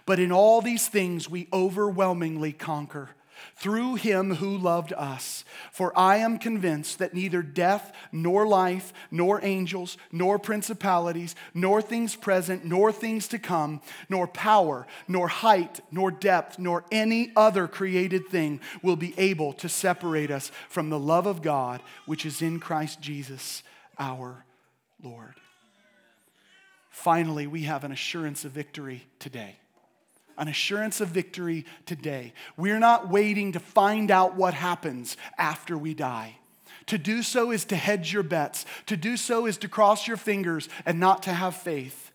But 0.06 0.20
in 0.20 0.30
all 0.30 0.60
these 0.60 0.86
things 0.86 1.28
we 1.28 1.48
overwhelmingly 1.52 2.52
conquer 2.52 3.10
through 3.56 3.96
him 3.96 4.36
who 4.36 4.56
loved 4.56 4.92
us. 4.92 5.44
For 5.72 5.96
I 5.98 6.16
am 6.16 6.38
convinced 6.38 6.98
that 6.98 7.14
neither 7.14 7.42
death, 7.42 7.92
nor 8.10 8.46
life, 8.46 8.92
nor 9.10 9.44
angels, 9.44 9.96
nor 10.10 10.38
principalities, 10.38 11.34
nor 11.54 11.80
things 11.80 12.16
present, 12.16 12.64
nor 12.64 12.92
things 12.92 13.28
to 13.28 13.38
come, 13.38 13.80
nor 14.08 14.26
power, 14.26 14.86
nor 15.08 15.28
height, 15.28 15.80
nor 15.90 16.10
depth, 16.10 16.58
nor 16.58 16.84
any 16.90 17.32
other 17.36 17.68
created 17.68 18.28
thing 18.28 18.60
will 18.82 18.96
be 18.96 19.14
able 19.18 19.52
to 19.54 19.68
separate 19.68 20.30
us 20.30 20.50
from 20.68 20.90
the 20.90 20.98
love 20.98 21.26
of 21.26 21.42
God 21.42 21.82
which 22.06 22.26
is 22.26 22.42
in 22.42 22.60
Christ 22.60 23.00
Jesus 23.00 23.62
our 23.98 24.44
Lord. 25.02 25.34
Finally, 26.90 27.46
we 27.46 27.62
have 27.62 27.84
an 27.84 27.92
assurance 27.92 28.44
of 28.44 28.52
victory 28.52 29.06
today 29.18 29.56
an 30.42 30.48
assurance 30.48 31.00
of 31.00 31.06
victory 31.06 31.64
today. 31.86 32.32
We're 32.56 32.80
not 32.80 33.08
waiting 33.08 33.52
to 33.52 33.60
find 33.60 34.10
out 34.10 34.34
what 34.34 34.54
happens 34.54 35.16
after 35.38 35.78
we 35.78 35.94
die. 35.94 36.36
To 36.86 36.98
do 36.98 37.22
so 37.22 37.52
is 37.52 37.64
to 37.66 37.76
hedge 37.76 38.12
your 38.12 38.24
bets. 38.24 38.66
To 38.86 38.96
do 38.96 39.16
so 39.16 39.46
is 39.46 39.56
to 39.58 39.68
cross 39.68 40.08
your 40.08 40.16
fingers 40.16 40.68
and 40.84 40.98
not 40.98 41.22
to 41.22 41.32
have 41.32 41.54
faith. 41.54 42.10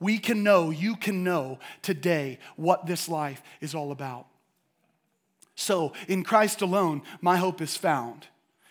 We 0.00 0.16
can 0.16 0.42
know, 0.42 0.70
you 0.70 0.96
can 0.96 1.22
know 1.22 1.58
today 1.82 2.38
what 2.56 2.86
this 2.86 3.06
life 3.06 3.42
is 3.60 3.74
all 3.74 3.92
about. 3.92 4.26
So, 5.54 5.92
in 6.06 6.24
Christ 6.24 6.62
alone, 6.62 7.02
my 7.20 7.36
hope 7.36 7.60
is 7.60 7.76
found. 7.76 8.28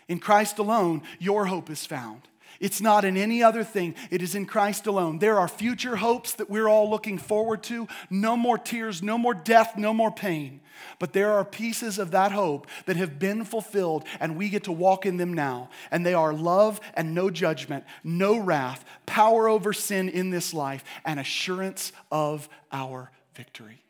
In 0.07 0.17
Christ 0.17 0.57
alone, 0.57 1.03
your 1.19 1.45
hope 1.45 1.69
is 1.69 1.85
found. 1.85 2.21
It's 2.59 2.81
not 2.81 3.05
in 3.05 3.17
any 3.17 3.43
other 3.43 3.63
thing, 3.63 3.95
it 4.09 4.21
is 4.21 4.35
in 4.35 4.45
Christ 4.45 4.87
alone. 4.87 5.19
There 5.19 5.39
are 5.39 5.47
future 5.47 5.97
hopes 5.97 6.33
that 6.33 6.49
we're 6.49 6.67
all 6.67 6.89
looking 6.89 7.17
forward 7.17 7.63
to. 7.63 7.87
No 8.09 8.35
more 8.35 8.57
tears, 8.57 9.03
no 9.03 9.17
more 9.17 9.33
death, 9.33 9.77
no 9.77 9.93
more 9.93 10.11
pain. 10.11 10.61
But 10.99 11.13
there 11.13 11.31
are 11.31 11.45
pieces 11.45 11.99
of 11.99 12.11
that 12.11 12.31
hope 12.31 12.67
that 12.85 12.97
have 12.97 13.19
been 13.19 13.43
fulfilled, 13.43 14.05
and 14.19 14.35
we 14.35 14.49
get 14.49 14.63
to 14.65 14.71
walk 14.71 15.05
in 15.05 15.17
them 15.17 15.33
now. 15.33 15.69
And 15.91 16.05
they 16.05 16.13
are 16.13 16.33
love 16.33 16.79
and 16.93 17.13
no 17.13 17.29
judgment, 17.29 17.83
no 18.03 18.37
wrath, 18.37 18.85
power 19.05 19.47
over 19.47 19.73
sin 19.73 20.09
in 20.09 20.29
this 20.29 20.53
life, 20.53 20.83
and 21.05 21.19
assurance 21.19 21.91
of 22.11 22.49
our 22.71 23.11
victory. 23.33 23.81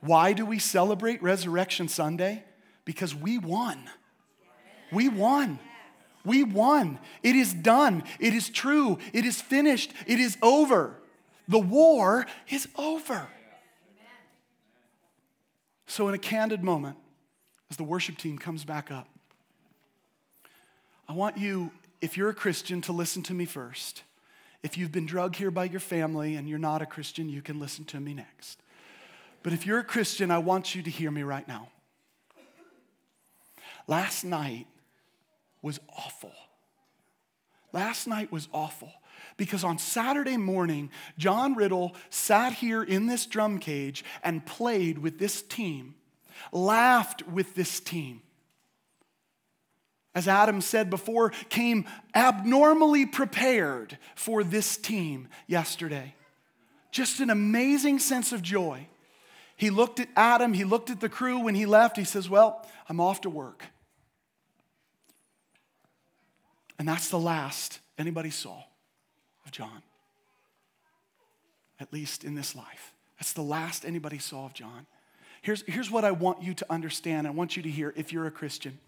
Why 0.00 0.32
do 0.32 0.46
we 0.46 0.58
celebrate 0.58 1.22
Resurrection 1.22 1.88
Sunday? 1.88 2.44
Because 2.84 3.14
we 3.14 3.38
won. 3.38 3.90
We 4.92 5.08
won. 5.08 5.58
We 6.26 6.42
won. 6.42 6.98
It 7.22 7.36
is 7.36 7.54
done. 7.54 8.02
It 8.18 8.34
is 8.34 8.50
true. 8.50 8.98
It 9.12 9.24
is 9.24 9.40
finished. 9.40 9.92
It 10.06 10.18
is 10.18 10.36
over. 10.42 10.96
The 11.46 11.60
war 11.60 12.26
is 12.48 12.66
over. 12.76 13.28
So, 15.86 16.08
in 16.08 16.14
a 16.14 16.18
candid 16.18 16.64
moment, 16.64 16.96
as 17.70 17.76
the 17.76 17.84
worship 17.84 18.18
team 18.18 18.38
comes 18.38 18.64
back 18.64 18.90
up, 18.90 19.08
I 21.08 21.12
want 21.12 21.38
you, 21.38 21.70
if 22.00 22.16
you're 22.16 22.28
a 22.28 22.34
Christian, 22.34 22.80
to 22.82 22.92
listen 22.92 23.22
to 23.22 23.34
me 23.34 23.44
first. 23.44 24.02
If 24.64 24.76
you've 24.76 24.90
been 24.90 25.06
drugged 25.06 25.36
here 25.36 25.52
by 25.52 25.66
your 25.66 25.78
family 25.78 26.34
and 26.34 26.48
you're 26.48 26.58
not 26.58 26.82
a 26.82 26.86
Christian, 26.86 27.28
you 27.28 27.40
can 27.40 27.60
listen 27.60 27.84
to 27.84 28.00
me 28.00 28.14
next. 28.14 28.60
But 29.44 29.52
if 29.52 29.64
you're 29.64 29.78
a 29.78 29.84
Christian, 29.84 30.32
I 30.32 30.38
want 30.38 30.74
you 30.74 30.82
to 30.82 30.90
hear 30.90 31.12
me 31.12 31.22
right 31.22 31.46
now. 31.46 31.68
Last 33.86 34.24
night 34.24 34.66
was 35.66 35.80
awful. 35.98 36.32
Last 37.72 38.06
night 38.06 38.30
was 38.30 38.46
awful 38.52 38.92
because 39.36 39.64
on 39.64 39.78
Saturday 39.78 40.36
morning, 40.36 40.90
John 41.18 41.54
Riddle 41.54 41.96
sat 42.08 42.52
here 42.52 42.84
in 42.84 43.08
this 43.08 43.26
drum 43.26 43.58
cage 43.58 44.04
and 44.22 44.46
played 44.46 44.98
with 44.98 45.18
this 45.18 45.42
team, 45.42 45.96
laughed 46.52 47.26
with 47.26 47.56
this 47.56 47.80
team. 47.80 48.22
As 50.14 50.28
Adam 50.28 50.60
said 50.60 50.88
before, 50.88 51.30
came 51.48 51.84
abnormally 52.14 53.04
prepared 53.04 53.98
for 54.14 54.44
this 54.44 54.76
team 54.76 55.26
yesterday. 55.48 56.14
Just 56.92 57.18
an 57.18 57.28
amazing 57.28 57.98
sense 57.98 58.32
of 58.32 58.40
joy. 58.40 58.86
He 59.56 59.70
looked 59.70 59.98
at 59.98 60.08
Adam, 60.14 60.52
he 60.52 60.62
looked 60.62 60.90
at 60.90 61.00
the 61.00 61.08
crew 61.08 61.40
when 61.40 61.56
he 61.56 61.66
left. 61.66 61.96
He 61.96 62.04
says, 62.04 62.30
Well, 62.30 62.64
I'm 62.88 63.00
off 63.00 63.22
to 63.22 63.30
work. 63.30 63.64
And 66.86 66.94
that's 66.94 67.08
the 67.08 67.18
last 67.18 67.80
anybody 67.98 68.30
saw 68.30 68.62
of 69.44 69.50
John, 69.50 69.82
at 71.80 71.92
least 71.92 72.22
in 72.22 72.36
this 72.36 72.54
life. 72.54 72.92
That's 73.18 73.32
the 73.32 73.42
last 73.42 73.84
anybody 73.84 74.18
saw 74.18 74.46
of 74.46 74.54
John. 74.54 74.86
Here's, 75.42 75.62
here's 75.66 75.90
what 75.90 76.04
I 76.04 76.12
want 76.12 76.44
you 76.44 76.54
to 76.54 76.66
understand. 76.70 77.26
I 77.26 77.30
want 77.30 77.56
you 77.56 77.64
to 77.64 77.68
hear 77.68 77.92
if 77.96 78.12
you're 78.12 78.28
a 78.28 78.30
Christian. 78.30 78.78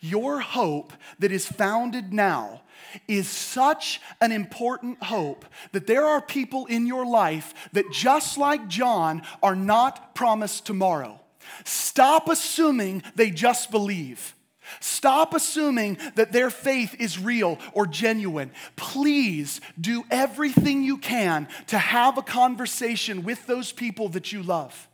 Your 0.00 0.40
hope 0.40 0.94
that 1.18 1.30
is 1.30 1.46
founded 1.46 2.14
now 2.14 2.62
is 3.06 3.28
such 3.28 4.00
an 4.22 4.32
important 4.32 5.02
hope 5.02 5.44
that 5.72 5.86
there 5.86 6.06
are 6.06 6.22
people 6.22 6.64
in 6.64 6.86
your 6.86 7.04
life 7.04 7.52
that, 7.74 7.92
just 7.92 8.38
like 8.38 8.66
John, 8.66 9.20
are 9.42 9.54
not 9.54 10.14
promised 10.14 10.64
tomorrow. 10.64 11.20
Stop 11.66 12.30
assuming 12.30 13.02
they 13.14 13.30
just 13.30 13.70
believe. 13.70 14.34
Stop 14.78 15.34
assuming 15.34 15.98
that 16.14 16.32
their 16.32 16.50
faith 16.50 16.94
is 16.98 17.18
real 17.18 17.58
or 17.72 17.86
genuine. 17.86 18.52
Please 18.76 19.60
do 19.80 20.04
everything 20.10 20.82
you 20.82 20.98
can 20.98 21.48
to 21.68 21.78
have 21.78 22.18
a 22.18 22.22
conversation 22.22 23.24
with 23.24 23.46
those 23.46 23.72
people 23.72 24.08
that 24.10 24.32
you 24.32 24.42
love. 24.42 24.88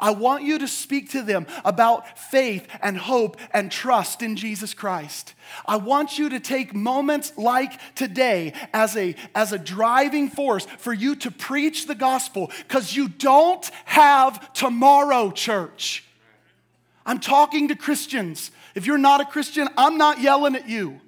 I 0.00 0.10
want 0.10 0.44
you 0.44 0.58
to 0.58 0.68
speak 0.68 1.10
to 1.12 1.22
them 1.22 1.46
about 1.64 2.18
faith 2.18 2.66
and 2.82 2.96
hope 2.96 3.36
and 3.52 3.70
trust 3.70 4.22
in 4.22 4.36
Jesus 4.36 4.74
Christ. 4.74 5.34
I 5.66 5.76
want 5.76 6.18
you 6.18 6.28
to 6.30 6.40
take 6.40 6.74
moments 6.74 7.32
like 7.36 7.94
today 7.94 8.52
as 8.72 8.96
a, 8.96 9.14
as 9.34 9.52
a 9.52 9.58
driving 9.58 10.28
force 10.28 10.66
for 10.78 10.92
you 10.92 11.16
to 11.16 11.30
preach 11.30 11.86
the 11.86 11.94
gospel 11.94 12.50
because 12.66 12.94
you 12.94 13.08
don't 13.08 13.64
have 13.86 14.52
tomorrow, 14.52 15.30
church. 15.30 16.04
I'm 17.06 17.20
talking 17.20 17.68
to 17.68 17.74
Christians. 17.74 18.50
If 18.74 18.86
you're 18.86 18.98
not 18.98 19.20
a 19.20 19.24
Christian, 19.24 19.68
I'm 19.76 19.98
not 19.98 20.20
yelling 20.20 20.54
at 20.54 20.68
you. 20.68 21.00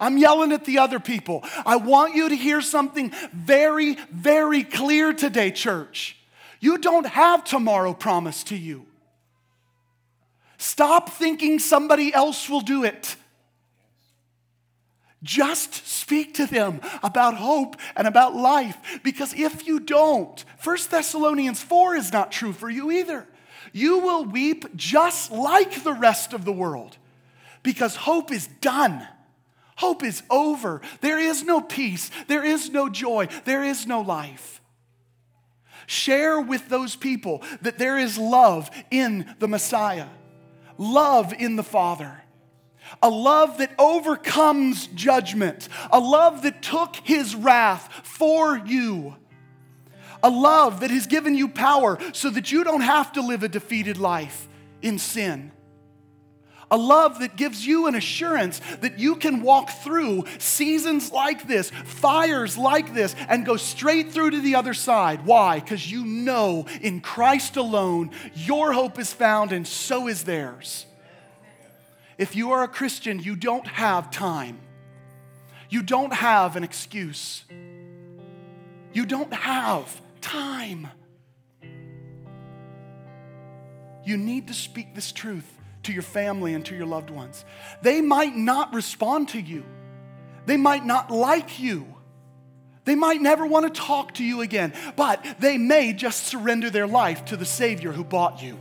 I'm 0.00 0.16
yelling 0.16 0.52
at 0.52 0.64
the 0.64 0.78
other 0.78 1.00
people. 1.00 1.44
I 1.66 1.76
want 1.76 2.14
you 2.14 2.28
to 2.28 2.36
hear 2.36 2.60
something 2.60 3.12
very, 3.32 3.94
very 4.12 4.62
clear 4.62 5.12
today, 5.12 5.50
church. 5.50 6.16
You 6.60 6.78
don't 6.78 7.06
have 7.06 7.44
tomorrow 7.44 7.94
promised 7.94 8.48
to 8.48 8.56
you. 8.56 8.86
Stop 10.56 11.10
thinking 11.10 11.58
somebody 11.58 12.12
else 12.12 12.48
will 12.48 12.60
do 12.60 12.84
it. 12.84 13.16
Just 15.22 15.86
speak 15.86 16.34
to 16.34 16.46
them 16.46 16.80
about 17.02 17.34
hope 17.34 17.76
and 17.96 18.06
about 18.06 18.36
life 18.36 19.00
because 19.02 19.34
if 19.34 19.66
you 19.66 19.80
don't, 19.80 20.44
1 20.62 20.78
Thessalonians 20.90 21.60
4 21.60 21.96
is 21.96 22.12
not 22.12 22.30
true 22.30 22.52
for 22.52 22.70
you 22.70 22.90
either 22.92 23.26
you 23.72 23.98
will 23.98 24.24
weep 24.24 24.64
just 24.76 25.30
like 25.30 25.82
the 25.82 25.92
rest 25.92 26.32
of 26.32 26.44
the 26.44 26.52
world 26.52 26.96
because 27.62 27.96
hope 27.96 28.32
is 28.32 28.46
done. 28.60 29.06
Hope 29.76 30.02
is 30.02 30.22
over. 30.30 30.80
There 31.00 31.18
is 31.18 31.44
no 31.44 31.60
peace. 31.60 32.10
There 32.26 32.44
is 32.44 32.70
no 32.70 32.88
joy. 32.88 33.28
There 33.44 33.62
is 33.62 33.86
no 33.86 34.00
life. 34.00 34.60
Share 35.86 36.40
with 36.40 36.68
those 36.68 36.96
people 36.96 37.42
that 37.62 37.78
there 37.78 37.98
is 37.98 38.18
love 38.18 38.70
in 38.90 39.34
the 39.38 39.48
Messiah, 39.48 40.08
love 40.76 41.32
in 41.32 41.56
the 41.56 41.62
Father, 41.62 42.22
a 43.02 43.08
love 43.08 43.58
that 43.58 43.72
overcomes 43.78 44.88
judgment, 44.88 45.68
a 45.90 46.00
love 46.00 46.42
that 46.42 46.60
took 46.60 46.96
his 46.96 47.34
wrath 47.34 48.02
for 48.04 48.58
you 48.58 49.16
a 50.22 50.30
love 50.30 50.80
that 50.80 50.90
has 50.90 51.06
given 51.06 51.34
you 51.34 51.48
power 51.48 51.98
so 52.12 52.30
that 52.30 52.50
you 52.50 52.64
don't 52.64 52.80
have 52.80 53.12
to 53.12 53.22
live 53.22 53.42
a 53.42 53.48
defeated 53.48 53.98
life 53.98 54.48
in 54.82 54.98
sin. 54.98 55.52
A 56.70 56.76
love 56.76 57.20
that 57.20 57.36
gives 57.36 57.66
you 57.66 57.86
an 57.86 57.94
assurance 57.94 58.60
that 58.80 58.98
you 58.98 59.16
can 59.16 59.40
walk 59.40 59.70
through 59.70 60.24
seasons 60.38 61.10
like 61.10 61.48
this, 61.48 61.70
fires 61.70 62.58
like 62.58 62.92
this, 62.92 63.16
and 63.28 63.46
go 63.46 63.56
straight 63.56 64.12
through 64.12 64.30
to 64.32 64.40
the 64.40 64.54
other 64.54 64.74
side. 64.74 65.24
Why? 65.24 65.60
Because 65.60 65.90
you 65.90 66.04
know 66.04 66.66
in 66.82 67.00
Christ 67.00 67.56
alone 67.56 68.10
your 68.34 68.72
hope 68.72 68.98
is 68.98 69.12
found 69.12 69.52
and 69.52 69.66
so 69.66 70.08
is 70.08 70.24
theirs. 70.24 70.84
If 72.18 72.36
you 72.36 72.50
are 72.52 72.64
a 72.64 72.68
Christian, 72.68 73.20
you 73.20 73.36
don't 73.36 73.66
have 73.66 74.10
time, 74.10 74.58
you 75.70 75.82
don't 75.82 76.12
have 76.12 76.56
an 76.56 76.64
excuse, 76.64 77.44
you 78.92 79.06
don't 79.06 79.32
have 79.32 80.00
time. 80.20 80.88
You 84.04 84.16
need 84.16 84.48
to 84.48 84.54
speak 84.54 84.94
this 84.94 85.12
truth 85.12 85.57
to 85.88 85.92
your 85.92 86.02
family 86.02 86.52
and 86.54 86.64
to 86.66 86.76
your 86.76 86.86
loved 86.86 87.08
ones. 87.10 87.44
They 87.82 88.00
might 88.02 88.36
not 88.36 88.74
respond 88.74 89.30
to 89.30 89.40
you, 89.40 89.64
they 90.46 90.56
might 90.56 90.86
not 90.86 91.10
like 91.10 91.58
you. 91.58 91.94
They 92.84 92.94
might 92.94 93.20
never 93.20 93.44
want 93.44 93.66
to 93.66 93.80
talk 93.82 94.14
to 94.14 94.24
you 94.24 94.40
again, 94.40 94.72
but 94.96 95.22
they 95.38 95.58
may 95.58 95.92
just 95.92 96.24
surrender 96.24 96.70
their 96.70 96.86
life 96.86 97.26
to 97.26 97.36
the 97.36 97.44
Savior 97.44 97.92
who 97.92 98.02
bought 98.02 98.42
you. 98.42 98.58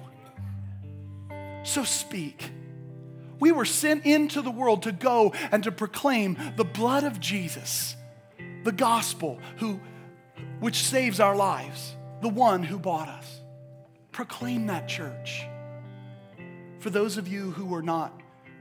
So 1.63 1.85
speak. 1.85 2.51
We 3.39 3.53
were 3.53 3.63
sent 3.63 4.05
into 4.05 4.41
the 4.41 4.51
world 4.51 4.83
to 4.83 4.91
go 4.91 5.33
and 5.49 5.63
to 5.63 5.71
proclaim 5.71 6.37
the 6.57 6.65
blood 6.65 7.05
of 7.05 7.21
Jesus, 7.21 7.95
the 8.65 8.73
gospel, 8.73 9.39
who 9.59 9.79
which 10.59 10.83
saves 10.83 11.21
our 11.21 11.37
lives, 11.37 11.95
the 12.21 12.27
one 12.27 12.63
who 12.63 12.77
bought 12.77 13.07
us. 13.07 13.41
Proclaim 14.11 14.67
that, 14.67 14.89
church. 14.89 15.45
For 16.79 16.91
those 16.91 17.17
of 17.17 17.27
you 17.27 17.51
who 17.51 17.73
are 17.73 17.81
not 17.81 18.13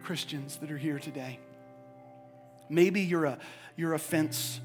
Christians 0.02 0.56
that 0.58 0.70
are 0.70 0.78
here 0.78 0.98
today, 0.98 1.38
maybe 2.70 3.02
you're 3.02 3.26
a, 3.26 3.38
you're 3.76 3.92
a 3.92 3.98
fence 3.98 4.60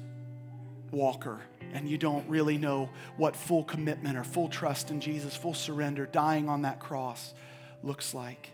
walker 0.90 1.40
and 1.74 1.88
you 1.88 1.98
don't 1.98 2.26
really 2.28 2.56
know 2.56 2.88
what 3.16 3.36
full 3.36 3.64
commitment 3.64 4.16
or 4.16 4.24
full 4.24 4.48
trust 4.48 4.90
in 4.90 5.00
Jesus, 5.00 5.36
full 5.36 5.54
surrender, 5.54 6.06
dying 6.06 6.48
on 6.48 6.62
that 6.62 6.80
cross 6.80 7.34
looks 7.82 8.14
like. 8.14 8.50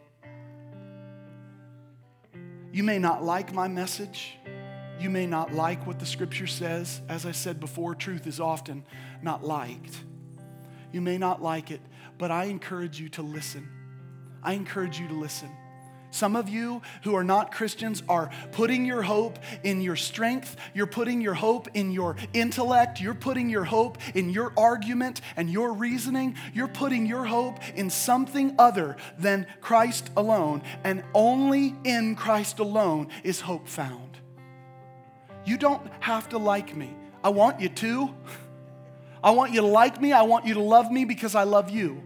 You 2.73 2.83
may 2.83 2.99
not 2.99 3.25
like 3.25 3.53
my 3.53 3.69
message. 3.69 4.35
You 4.99 5.11
may 5.11 5.27
not 5.27 5.55
like 5.55 5.87
what 5.87 6.01
the 6.01 6.07
scripture 6.07 6.47
says. 6.49 7.01
As 7.09 7.25
I 7.25 7.33
said 7.33 7.61
before, 7.61 7.95
truth 7.95 8.27
is 8.27 8.41
often 8.41 8.85
not 9.23 9.45
liked. 9.45 9.97
You 10.93 11.01
may 11.01 11.19
not 11.19 11.41
like 11.41 11.71
it, 11.71 11.81
but 12.19 12.31
I 12.31 12.45
encourage 12.45 13.01
you 13.01 13.09
to 13.11 13.23
listen. 13.23 13.69
I 14.43 14.55
encourage 14.55 14.99
you 14.99 15.09
to 15.09 15.15
listen. 15.15 15.51
Some 16.11 16.37
of 16.37 16.49
you 16.49 16.81
who 17.03 17.15
are 17.15 17.25
not 17.25 17.53
Christians 17.53 18.03
are 18.09 18.31
putting 18.53 18.87
your 18.87 19.03
hope 19.03 19.39
in 19.63 19.83
your 19.83 19.97
strength. 19.97 20.57
You're 20.73 20.87
putting 20.87 21.21
your 21.21 21.35
hope 21.35 21.69
in 21.75 21.93
your 21.93 22.17
intellect. 22.33 23.01
You're 23.01 23.15
putting 23.15 23.51
your 23.51 23.65
hope 23.65 23.99
in 24.15 24.31
your 24.31 24.53
argument 24.57 25.21
and 25.37 25.51
your 25.51 25.75
reasoning. 25.75 26.35
You're 26.55 26.69
putting 26.69 27.05
your 27.05 27.25
hope 27.25 27.59
in 27.77 27.91
something 27.91 28.55
other 28.59 28.97
than 29.19 29.47
Christ 29.61 30.11
alone. 30.17 30.63
And 30.83 31.05
only 31.13 31.77
in 31.85 32.17
Christ 32.17 32.59
alone 32.59 33.09
is 33.23 33.41
hope 33.43 33.69
found. 33.69 34.17
You 35.45 35.59
don't 35.59 35.87
have 36.01 36.31
to 36.31 36.39
like 36.39 36.75
me. 36.75 36.97
I 37.23 37.29
want 37.29 37.61
you 37.61 37.69
to. 37.69 38.15
I 39.23 39.33
want 39.33 39.53
you 39.53 39.61
to 39.61 39.67
like 39.67 40.01
me. 40.01 40.13
I 40.13 40.23
want 40.23 40.47
you 40.47 40.55
to 40.55 40.63
love 40.63 40.91
me 40.91 41.05
because 41.05 41.35
I 41.35 41.43
love 41.43 41.69
you. 41.69 42.03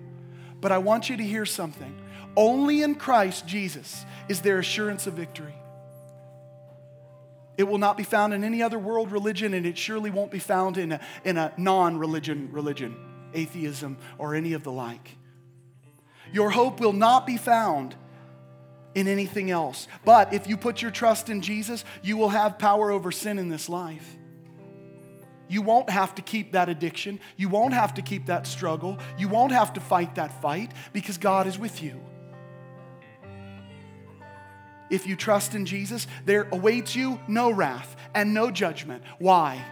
But 0.61 0.73
I 0.73 0.79
want 0.79 1.09
you 1.09 1.17
to 1.17 1.25
hear 1.25 1.47
something. 1.47 1.92
Only 2.37 2.83
in 2.83 2.95
Christ 2.95 3.47
Jesus 3.47 4.05
is 4.29 4.41
there 4.41 4.59
assurance 4.59 5.07
of 5.07 5.15
victory. 5.15 5.55
It 7.59 7.65
will 7.65 7.79
not 7.79 7.97
be 7.97 8.03
found 8.03 8.33
in 8.33 8.45
any 8.45 8.63
other 8.63 8.79
world 8.79 9.13
religion, 9.13 9.53
and 9.55 9.67
it 9.67 9.77
surely 9.77 10.11
won't 10.11 10.31
be 10.31 10.39
found 10.39 10.79
in 10.79 10.93
a, 10.93 11.01
in 11.25 11.37
a 11.37 11.53
non 11.57 11.99
religion 11.99 12.49
religion, 12.51 12.97
atheism, 13.35 13.99
or 14.19 14.35
any 14.35 14.55
of 14.55 14.65
the 14.65 14.73
like. 14.73 15.17
Your 16.33 16.51
hope 16.51 16.81
will 16.81 16.95
not 16.95 17.27
be 17.27 17.37
found 17.37 17.95
in 18.95 19.07
anything 19.07 19.51
else. 19.51 19.87
But 20.05 20.33
if 20.33 20.47
you 20.47 20.57
put 20.57 20.81
your 20.81 20.91
trust 20.91 21.29
in 21.29 21.43
Jesus, 21.43 21.85
you 22.03 22.17
will 22.17 22.31
have 22.31 22.59
power 22.59 22.91
over 22.91 23.13
sin 23.13 23.39
in 23.39 23.49
this 23.49 23.69
life. 23.69 24.17
You 25.49 25.61
won't 25.61 25.91
have 25.91 26.15
to 26.15 26.23
keep 26.23 26.53
that 26.53 26.71
addiction. 26.71 27.21
You 27.37 27.51
won't 27.51 27.75
have 27.75 27.93
to 27.95 28.03
keep 28.03 28.27
that 28.27 28.47
struggle. 28.47 28.99
You 29.19 29.29
won't 29.29 29.53
have 29.53 29.75
to 29.75 29.81
fight 29.81 30.15
that 30.15 30.41
fight 30.41 30.73
because 30.95 31.19
God 31.19 31.47
is 31.47 31.59
with 31.59 31.83
you. 31.83 32.01
If 34.93 35.07
you 35.07 35.17
trust 35.17 35.55
in 35.55 35.65
Jesus, 35.65 36.07
there 36.27 36.47
awaits 36.53 36.95
you 36.95 37.19
no 37.27 37.51
wrath 37.51 37.97
and 38.15 38.35
no 38.35 38.51
judgment. 38.51 39.03
Why? 39.19 39.65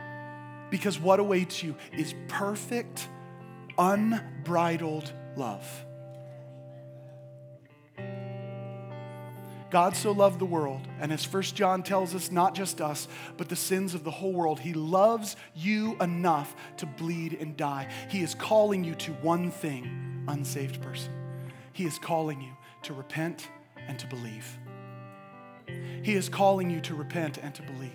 Because 0.70 0.98
what 0.98 1.20
awaits 1.20 1.62
you 1.62 1.76
is 1.92 2.14
perfect, 2.26 3.06
unbridled 3.76 5.12
love. 5.36 5.84
God 9.70 9.94
so 9.94 10.10
loved 10.10 10.38
the 10.38 10.46
world, 10.46 10.88
and 10.98 11.12
as 11.12 11.22
First 11.24 11.54
John 11.54 11.82
tells 11.82 12.14
us, 12.14 12.32
not 12.32 12.54
just 12.54 12.80
us, 12.80 13.06
but 13.36 13.50
the 13.50 13.56
sins 13.56 13.94
of 13.94 14.04
the 14.04 14.10
whole 14.10 14.32
world, 14.32 14.58
He 14.58 14.72
loves 14.72 15.36
you 15.54 15.98
enough 16.00 16.56
to 16.78 16.86
bleed 16.86 17.36
and 17.38 17.58
die. 17.58 17.88
He 18.08 18.22
is 18.22 18.34
calling 18.34 18.84
you 18.84 18.94
to 18.94 19.12
one 19.12 19.50
thing, 19.50 20.24
unsaved 20.28 20.80
person. 20.80 21.12
He 21.74 21.84
is 21.84 21.98
calling 21.98 22.40
you 22.40 22.56
to 22.84 22.94
repent 22.94 23.50
and 23.86 23.98
to 23.98 24.06
believe. 24.06 24.58
He 26.02 26.14
is 26.14 26.28
calling 26.28 26.70
you 26.70 26.80
to 26.82 26.94
repent 26.94 27.38
and 27.38 27.54
to 27.54 27.62
believe. 27.62 27.92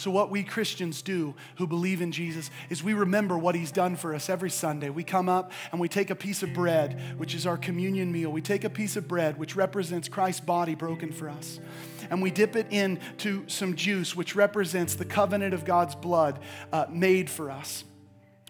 So, 0.00 0.10
what 0.10 0.30
we 0.30 0.44
Christians 0.44 1.02
do 1.02 1.34
who 1.56 1.66
believe 1.66 2.00
in 2.00 2.10
Jesus 2.10 2.50
is 2.70 2.82
we 2.82 2.94
remember 2.94 3.36
what 3.36 3.54
He's 3.54 3.70
done 3.70 3.96
for 3.96 4.14
us 4.14 4.30
every 4.30 4.48
Sunday. 4.48 4.88
We 4.88 5.04
come 5.04 5.28
up 5.28 5.52
and 5.72 5.80
we 5.80 5.88
take 5.88 6.08
a 6.08 6.14
piece 6.14 6.42
of 6.42 6.54
bread, 6.54 6.98
which 7.18 7.34
is 7.34 7.46
our 7.46 7.58
communion 7.58 8.10
meal. 8.10 8.32
We 8.32 8.40
take 8.40 8.64
a 8.64 8.70
piece 8.70 8.96
of 8.96 9.06
bread, 9.06 9.36
which 9.36 9.56
represents 9.56 10.08
Christ's 10.08 10.40
body 10.40 10.74
broken 10.74 11.12
for 11.12 11.28
us, 11.28 11.60
and 12.08 12.22
we 12.22 12.30
dip 12.30 12.56
it 12.56 12.72
into 12.72 13.46
some 13.46 13.76
juice, 13.76 14.16
which 14.16 14.34
represents 14.34 14.94
the 14.94 15.04
covenant 15.04 15.52
of 15.52 15.66
God's 15.66 15.94
blood 15.94 16.38
uh, 16.72 16.86
made 16.88 17.28
for 17.28 17.50
us. 17.50 17.84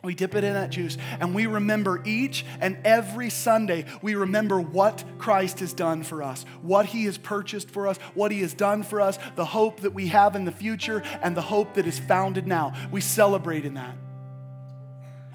We 0.03 0.15
dip 0.15 0.35
it 0.35 0.45
in 0.45 0.55
that 0.55 0.71
juice 0.71 0.97
and 1.21 1.35
we 1.35 1.47
remember 1.47 2.03
each 2.07 2.47
and 2.61 2.79
every 2.85 3.29
Sunday, 3.29 3.85
we 4.01 4.15
remember 4.15 4.59
what 4.61 5.05
Christ 5.19 5.61
has 5.61 5.75
done 5.75 6.03
for 6.03 6.23
us, 6.23 6.45
what 6.63 6.87
he 6.87 7.05
has 7.05 7.19
purchased 7.19 7.71
for 7.71 7.87
us, 7.87 7.99
what 8.15 8.33
he 8.33 8.41
has 8.41 8.55
done 8.55 8.83
for 8.83 9.01
us, 9.01 9.19
the 9.37 9.45
hope 9.45 9.81
that 9.81 9.93
we 9.93 10.07
have 10.07 10.37
in 10.37 10.47
the 10.47 10.53
future, 10.53 11.03
and 11.23 11.37
the 11.37 11.43
hope 11.43 11.75
that 11.75 11.87
is 11.87 11.99
founded 11.99 12.47
now. 12.47 12.73
We 12.91 13.03
celebrate 13.03 13.67
in 13.67 13.75
that. 13.75 13.95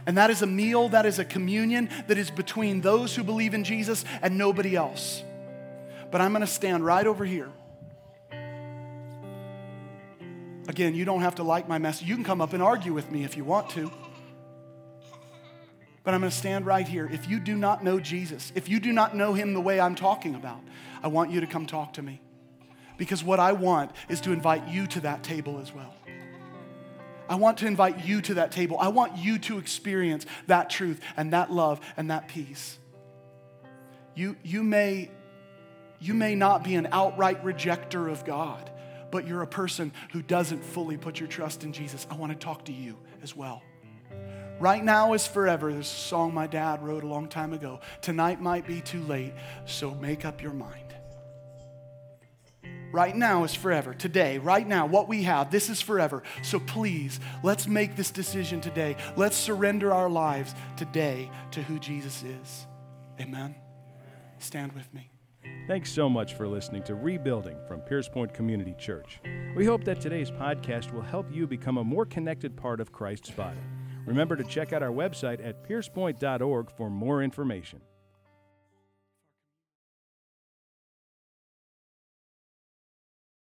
And 0.07 0.17
that 0.17 0.29
is 0.29 0.41
a 0.41 0.47
meal, 0.47 0.89
that 0.89 1.05
is 1.05 1.19
a 1.19 1.25
communion 1.25 1.89
that 2.07 2.17
is 2.17 2.31
between 2.31 2.81
those 2.81 3.15
who 3.15 3.23
believe 3.23 3.53
in 3.53 3.63
Jesus 3.63 4.03
and 4.21 4.37
nobody 4.37 4.75
else. 4.75 5.23
But 6.09 6.21
I'm 6.21 6.31
going 6.31 6.41
to 6.41 6.47
stand 6.47 6.85
right 6.85 7.05
over 7.05 7.25
here. 7.25 7.51
Again, 10.67 10.95
you 10.95 11.05
don't 11.05 11.21
have 11.21 11.35
to 11.35 11.43
like 11.43 11.67
my 11.67 11.77
message. 11.77 12.07
You 12.07 12.15
can 12.15 12.23
come 12.23 12.41
up 12.41 12.53
and 12.53 12.63
argue 12.63 12.93
with 12.93 13.11
me 13.11 13.23
if 13.23 13.37
you 13.37 13.43
want 13.43 13.69
to. 13.71 13.91
But 16.05 16.13
I'm 16.13 16.21
going 16.21 16.31
to 16.31 16.37
stand 16.37 16.67
right 16.67 16.87
here. 16.87 17.09
If 17.11 17.27
you 17.27 17.39
do 17.39 17.55
not 17.55 17.83
know 17.83 17.99
Jesus, 17.99 18.53
if 18.55 18.69
you 18.69 18.79
do 18.79 18.93
not 18.93 19.15
know 19.15 19.33
him 19.33 19.53
the 19.53 19.59
way 19.59 19.79
I'm 19.79 19.95
talking 19.95 20.35
about, 20.35 20.61
I 21.01 21.07
want 21.07 21.31
you 21.31 21.41
to 21.41 21.47
come 21.47 21.65
talk 21.65 21.93
to 21.93 22.03
me. 22.03 22.21
Because 22.97 23.23
what 23.23 23.39
I 23.39 23.51
want 23.51 23.91
is 24.07 24.21
to 24.21 24.31
invite 24.31 24.67
you 24.67 24.85
to 24.87 25.01
that 25.01 25.23
table 25.23 25.59
as 25.59 25.73
well. 25.73 25.93
I 27.27 27.35
want 27.35 27.57
to 27.57 27.67
invite 27.67 28.05
you 28.05 28.21
to 28.21 28.35
that 28.35 28.51
table. 28.51 28.77
I 28.79 28.89
want 28.89 29.17
you 29.17 29.39
to 29.39 29.57
experience 29.57 30.27
that 30.45 30.69
truth 30.69 31.01
and 31.17 31.33
that 31.33 31.51
love 31.51 31.81
and 31.97 32.11
that 32.11 32.27
peace. 32.27 32.77
You, 34.13 34.37
you, 34.43 34.63
may, 34.63 35.09
you 35.99 36.13
may 36.13 36.35
not 36.35 36.63
be 36.63 36.75
an 36.75 36.87
outright 36.91 37.43
rejecter 37.43 38.09
of 38.09 38.23
God, 38.25 38.69
but 39.09 39.27
you're 39.27 39.41
a 39.41 39.47
person 39.47 39.91
who 40.11 40.21
doesn't 40.21 40.63
fully 40.63 40.97
put 40.97 41.19
your 41.19 41.27
trust 41.27 41.63
in 41.63 41.73
Jesus. 41.73 42.05
I 42.11 42.15
want 42.15 42.31
to 42.31 42.37
talk 42.37 42.65
to 42.65 42.71
you 42.71 42.97
as 43.23 43.35
well. 43.35 43.63
Right 44.59 44.83
now 44.83 45.13
is 45.13 45.27
forever. 45.27 45.71
There's 45.71 45.85
a 45.85 45.89
song 45.89 46.33
my 46.33 46.47
dad 46.47 46.81
wrote 46.81 47.03
a 47.03 47.07
long 47.07 47.27
time 47.27 47.51
ago. 47.51 47.81
Tonight 48.01 48.41
might 48.41 48.65
be 48.65 48.79
too 48.79 49.03
late, 49.03 49.33
so 49.65 49.91
make 49.95 50.23
up 50.23 50.41
your 50.41 50.53
mind. 50.53 50.95
Right 52.93 53.15
now 53.15 53.43
is 53.43 53.53
forever. 53.53 53.93
Today, 53.93 54.37
right 54.37 54.65
now, 54.65 54.85
what 54.85 55.09
we 55.09 55.23
have, 55.23 55.51
this 55.51 55.69
is 55.69 55.81
forever. 55.81 56.23
So 56.41 56.61
please, 56.61 57.19
let's 57.43 57.67
make 57.67 57.97
this 57.97 58.09
decision 58.09 58.61
today. 58.61 58.95
Let's 59.17 59.35
surrender 59.35 59.93
our 59.93 60.09
lives 60.09 60.55
today 60.77 61.29
to 61.51 61.61
who 61.61 61.77
Jesus 61.77 62.23
is. 62.23 62.65
Amen. 63.19 63.55
Stand 64.39 64.71
with 64.71 64.93
me. 64.93 65.11
Thanks 65.67 65.91
so 65.91 66.07
much 66.07 66.35
for 66.35 66.47
listening 66.47 66.83
to 66.83 66.95
Rebuilding 66.95 67.57
from 67.67 67.81
Pierce 67.81 68.07
Point 68.07 68.33
Community 68.33 68.75
Church. 68.79 69.19
We 69.57 69.65
hope 69.65 69.83
that 69.83 69.99
today's 69.99 70.31
podcast 70.31 70.93
will 70.93 71.01
help 71.01 71.25
you 71.33 71.45
become 71.45 71.77
a 71.77 71.83
more 71.83 72.05
connected 72.05 72.55
part 72.55 72.79
of 72.79 72.93
Christ's 72.93 73.31
body. 73.31 73.59
Remember 74.05 74.35
to 74.35 74.43
check 74.43 74.73
out 74.73 74.83
our 74.83 74.91
website 74.91 75.45
at 75.45 75.67
piercepoint.org 75.67 76.71
for 76.71 76.89
more 76.89 77.23
information. 77.23 77.81